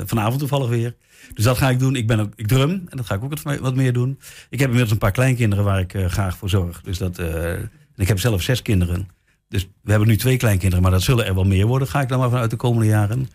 vanavond 0.05 0.39
toevallig 0.39 0.69
weer. 0.69 0.95
Dus 1.33 1.43
dat 1.43 1.57
ga 1.57 1.69
ik 1.69 1.79
doen. 1.79 1.95
Ik, 1.95 2.07
ben 2.07 2.19
ook, 2.19 2.33
ik 2.35 2.47
drum 2.47 2.69
en 2.69 2.97
dat 2.97 3.05
ga 3.05 3.15
ik 3.15 3.23
ook 3.23 3.59
wat 3.59 3.75
meer 3.75 3.93
doen. 3.93 4.19
Ik 4.49 4.59
heb 4.59 4.67
inmiddels 4.67 4.91
een 4.91 4.97
paar 4.97 5.11
kleinkinderen 5.11 5.65
waar 5.65 5.79
ik 5.79 5.93
uh, 5.93 6.05
graag 6.05 6.37
voor 6.37 6.49
zorg. 6.49 6.81
Dus 6.81 6.97
dat, 6.97 7.19
uh, 7.19 7.53
ik 7.95 8.07
heb 8.07 8.19
zelf 8.19 8.41
zes 8.41 8.61
kinderen. 8.61 9.07
Dus 9.49 9.67
we 9.81 9.89
hebben 9.89 10.09
nu 10.09 10.17
twee 10.17 10.37
kleinkinderen, 10.37 10.83
maar 10.83 10.91
dat 10.91 11.01
zullen 11.01 11.25
er 11.25 11.35
wel 11.35 11.43
meer 11.43 11.65
worden. 11.65 11.87
Ga 11.87 12.01
ik 12.01 12.07
dan 12.09 12.19
maar 12.19 12.29
vanuit 12.29 12.49
de 12.49 12.55
komende 12.55 12.87
jaren. 12.87 13.29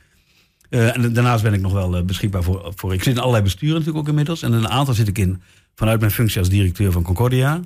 En 0.68 1.12
daarnaast 1.12 1.42
ben 1.42 1.54
ik 1.54 1.61
nog 1.61 1.73
wel 1.73 2.04
beschikbaar 2.04 2.42
voor, 2.42 2.73
voor. 2.76 2.92
Ik 2.92 3.02
zit 3.02 3.14
in 3.14 3.20
allerlei 3.20 3.42
besturen 3.42 3.75
natuurlijk 3.75 3.99
ook 3.99 4.08
inmiddels. 4.08 4.42
En 4.42 4.52
een 4.52 4.68
aantal 4.68 4.94
zit 4.94 5.08
ik 5.08 5.18
in 5.18 5.42
vanuit 5.75 6.00
mijn 6.00 6.12
functie 6.12 6.38
als 6.38 6.49
directeur 6.49 6.92
van 6.92 7.02
Concordia. 7.02 7.61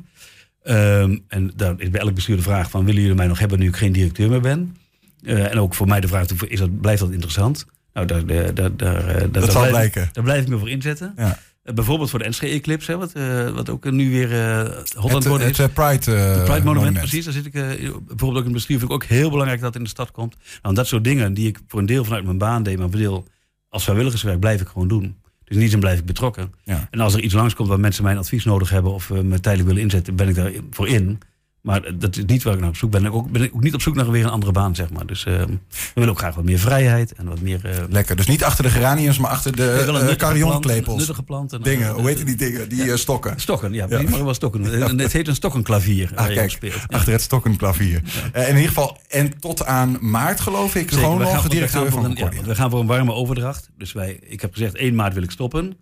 Ehm, 0.63 1.19
en 1.29 1.53
daar 1.57 1.75
is 1.77 1.91
bij 1.91 2.01
elk 2.01 2.15
bestuur 2.15 2.37
de 2.37 2.43
vraag 2.43 2.71
van... 2.71 2.85
willen 2.85 3.01
jullie 3.01 3.17
mij 3.17 3.27
nog 3.27 3.39
hebben 3.39 3.59
nu 3.59 3.69
ik 3.69 3.77
geen 3.77 3.93
directeur 3.93 4.31
meer 4.31 4.41
ben? 4.41 4.77
Eh, 5.23 5.51
en 5.51 5.59
ook 5.59 5.75
voor 5.75 5.87
mij 5.87 6.01
de 6.01 6.09
vraag, 6.09 6.27
is 6.27 6.59
dat, 6.59 6.81
blijft 6.81 7.01
dat 7.01 7.11
interessant? 7.11 7.67
Nou, 7.93 8.07
daar, 8.07 8.27
daar, 8.27 8.55
daar, 8.55 8.77
daar, 8.77 9.31
dat 9.31 9.45
zal 9.45 9.53
blijf, 9.53 9.71
blijken. 9.71 10.09
Daar 10.13 10.25
blijf 10.25 10.43
ik 10.43 10.49
me 10.49 10.59
voor 10.59 10.71
inzetten. 10.71 11.13
Ja. 11.17 11.39
Uh, 11.65 11.75
bijvoorbeeld 11.75 12.11
voor 12.11 12.19
de 12.19 12.25
Enschede-eclipse, 12.25 12.97
wat, 12.97 13.13
uh, 13.17 13.51
wat 13.51 13.69
ook 13.69 13.91
nu 13.91 14.11
weer 14.11 14.33
uh, 14.33 14.61
hot 14.97 15.13
het, 15.13 15.27
worden 15.27 15.49
is. 15.49 15.59
Het 15.59 15.73
Pride, 15.73 15.99
Pride 15.99 16.45
monument, 16.47 16.65
monument, 16.65 16.99
precies. 16.99 17.25
Daar 17.25 17.35
zit 17.35 17.47
ik 17.47 17.53
bijvoorbeeld 17.53 18.21
ook 18.21 18.37
in 18.37 18.45
het 18.45 18.53
bestuur. 18.53 18.79
Vind 18.79 18.91
ik 18.91 18.97
ook 18.97 19.05
heel 19.05 19.31
belangrijk 19.31 19.61
dat 19.61 19.69
het 19.69 19.79
in 19.79 19.85
de 19.85 19.91
stad 19.91 20.11
komt. 20.11 20.37
Nou, 20.63 20.75
dat 20.75 20.87
soort 20.87 21.05
dingen 21.05 21.35
die 21.35 21.49
ik 21.49 21.59
voor 21.69 21.81
een 21.81 21.87
deel 21.87 22.05
vanuit 22.05 22.25
mijn 22.25 22.39
baan 22.39 22.63
deed, 22.63 22.79
maar 22.79 22.87
voor 22.87 22.95
een 22.95 23.03
deel 23.03 23.25
als 23.69 23.83
vrijwilligerswerk 23.83 24.41
blijf 24.41 24.61
ik 24.61 24.69
gewoon 24.69 24.89
doen. 24.89 25.17
Dus 25.45 25.55
in 25.55 25.59
die 25.59 25.69
zin 25.69 25.81
blijf 25.81 25.99
ik 25.99 26.05
betrokken. 26.05 26.53
Ja. 26.65 26.89
En 26.91 27.01
als 27.01 27.15
er 27.15 27.21
iets 27.21 27.35
langskomt 27.35 27.69
waar 27.69 27.81
mensen 27.81 28.05
mijn 28.05 28.19
advies 28.19 28.45
nodig 28.45 28.71
hebben 28.71 28.93
of 28.93 29.11
me 29.11 29.41
tijdelijk 29.41 29.69
willen 29.69 29.83
inzetten, 29.83 30.17
ben 30.17 30.29
ik 30.29 30.35
daar 30.35 30.53
voor 30.71 30.89
in. 30.89 31.19
Maar 31.63 31.99
dat 31.99 32.17
is 32.17 32.25
niet 32.25 32.43
waar 32.43 32.55
ik 32.55 32.61
naar 32.61 32.69
op 32.69 32.77
zoek 32.77 32.91
ben. 32.91 33.05
Ik 33.05 33.13
ook, 33.13 33.31
ben 33.31 33.43
ik 33.43 33.55
ook 33.55 33.63
niet 33.63 33.75
op 33.75 33.83
zoek 33.83 33.95
naar 33.95 34.11
weer 34.11 34.25
een 34.25 34.31
andere 34.31 34.53
baan, 34.53 34.75
zeg 34.75 34.91
maar. 34.91 35.07
Dus 35.07 35.25
uh, 35.25 35.35
we 35.35 35.59
willen 35.95 36.11
ook 36.11 36.19
graag 36.19 36.35
wat 36.35 36.45
meer 36.45 36.59
vrijheid 36.59 37.13
en 37.13 37.27
wat 37.29 37.41
meer... 37.41 37.61
Uh, 37.65 37.71
Lekker. 37.89 38.17
Dus 38.17 38.27
niet 38.27 38.45
achter 38.45 38.65
de 38.65 38.71
geraniums, 38.71 39.19
maar 39.19 39.31
achter 39.31 39.57
de 39.57 39.85
uh, 40.09 40.15
carillon-klepels. 40.15 40.99
Nuttige 40.99 41.23
planten. 41.23 41.63
Dingen, 41.63 41.91
hoe 41.91 42.07
heet 42.07 42.27
die 42.27 42.37
dingen? 42.37 42.69
Die 42.69 42.85
ja. 42.85 42.97
stokken. 42.97 43.41
Stokken, 43.41 43.73
ja. 43.73 43.87
ja. 43.89 43.99
Die 43.99 44.09
mogen 44.09 44.25
wel 44.25 44.35
stokken. 44.35 44.65
Het 44.99 45.13
heet 45.13 45.29
een 45.29 45.35
stokkenklavier. 45.35 46.11
Ah, 46.15 46.27
kijk, 46.27 46.51
speelt. 46.51 46.81
achter 46.89 47.13
het 47.13 47.23
stokkenklavier. 47.23 48.03
in 48.33 48.47
ieder 48.47 48.69
geval, 48.69 48.99
en 49.09 49.39
tot 49.39 49.65
aan 49.65 49.99
maart 50.01 50.41
geloof 50.41 50.75
ik, 50.75 50.83
Zeker, 50.91 50.99
gewoon 50.99 51.19
we 51.19 51.25
nog 51.25 51.41
gaan, 51.41 51.51
directeur 51.51 51.91
van 51.91 52.05
een. 52.05 52.45
We 52.45 52.55
gaan 52.55 52.71
voor 52.71 52.81
een 52.81 52.87
warme 52.87 53.13
overdracht. 53.13 53.71
Dus 53.77 53.93
wij, 53.93 54.19
ik 54.23 54.41
heb 54.41 54.53
gezegd, 54.53 54.75
1 54.75 54.95
maart 54.95 55.15
wil 55.15 55.23
ik 55.23 55.31
stoppen. 55.31 55.77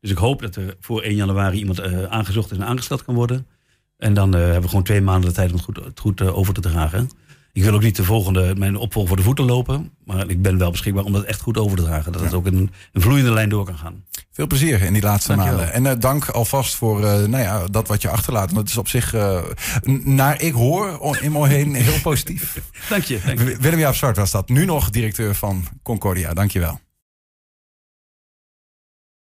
Dus 0.00 0.10
ik 0.10 0.18
hoop 0.18 0.40
dat 0.40 0.56
er 0.56 0.76
voor 0.80 1.02
1 1.02 1.14
januari 1.14 1.58
iemand 1.58 1.82
aangezocht 2.08 2.50
en 2.50 2.64
aangesteld 2.64 3.04
kan 3.04 3.14
worden. 3.14 3.46
En 3.98 4.14
dan 4.14 4.34
uh, 4.36 4.40
hebben 4.42 4.62
we 4.62 4.68
gewoon 4.68 4.82
twee 4.84 5.00
maanden 5.00 5.28
de 5.30 5.36
tijd 5.36 5.48
om 5.50 5.56
het 5.56 5.64
goed, 5.64 5.76
het 5.84 6.00
goed 6.00 6.20
uh, 6.20 6.36
over 6.38 6.54
te 6.54 6.60
dragen. 6.60 7.10
Ik 7.52 7.62
wil 7.62 7.74
ook 7.74 7.82
niet 7.82 7.96
de 7.96 8.04
volgende, 8.04 8.54
mijn 8.58 8.76
opvolger 8.76 9.08
voor 9.08 9.16
de 9.16 9.22
voeten 9.22 9.44
lopen. 9.44 9.90
Maar 10.04 10.28
ik 10.30 10.42
ben 10.42 10.58
wel 10.58 10.70
beschikbaar 10.70 11.04
om 11.04 11.12
dat 11.12 11.24
echt 11.24 11.40
goed 11.40 11.58
over 11.58 11.76
te 11.76 11.82
dragen. 11.82 12.12
Dat 12.12 12.20
Ja. 12.20 12.26
het 12.26 12.36
ook 12.36 12.46
een, 12.46 12.70
een 12.92 13.00
vloeiende 13.00 13.30
lijn 13.32 13.48
door 13.48 13.64
kan 13.64 13.78
gaan. 13.78 14.04
Veel 14.32 14.46
plezier 14.46 14.82
in 14.82 14.92
die 14.92 15.02
laatste 15.02 15.28
Dankjewel. 15.34 15.58
maanden. 15.58 15.74
En 15.74 15.84
uh, 15.96 16.00
dank 16.00 16.28
alvast 16.28 16.74
voor 16.74 17.00
nou 17.00 17.38
ja, 17.38 17.66
dat 17.66 17.88
wat 17.88 18.02
je 18.02 18.08
achterlaat. 18.08 18.46
Want 18.52 18.60
het 18.60 18.68
is 18.68 18.76
op 18.76 18.88
zich, 18.88 19.12
naar 20.04 20.40
ik 20.42 20.52
hoor, 20.52 21.16
in 21.20 21.32
me 21.32 21.46
heen 21.48 21.74
heel 21.74 22.00
positief. 22.02 22.60
Dank 22.88 23.02
je. 23.02 23.20
Dank 23.26 23.38
je. 23.38 23.56
Willem-Jaap 23.60 23.94
Zwart 23.94 24.16
was 24.16 24.30
dat. 24.30 24.48
Nu 24.48 24.64
nog 24.64 24.90
directeur 24.90 25.34
van 25.34 25.64
Concordia. 25.82 26.34
Dankjewel. 26.34 26.80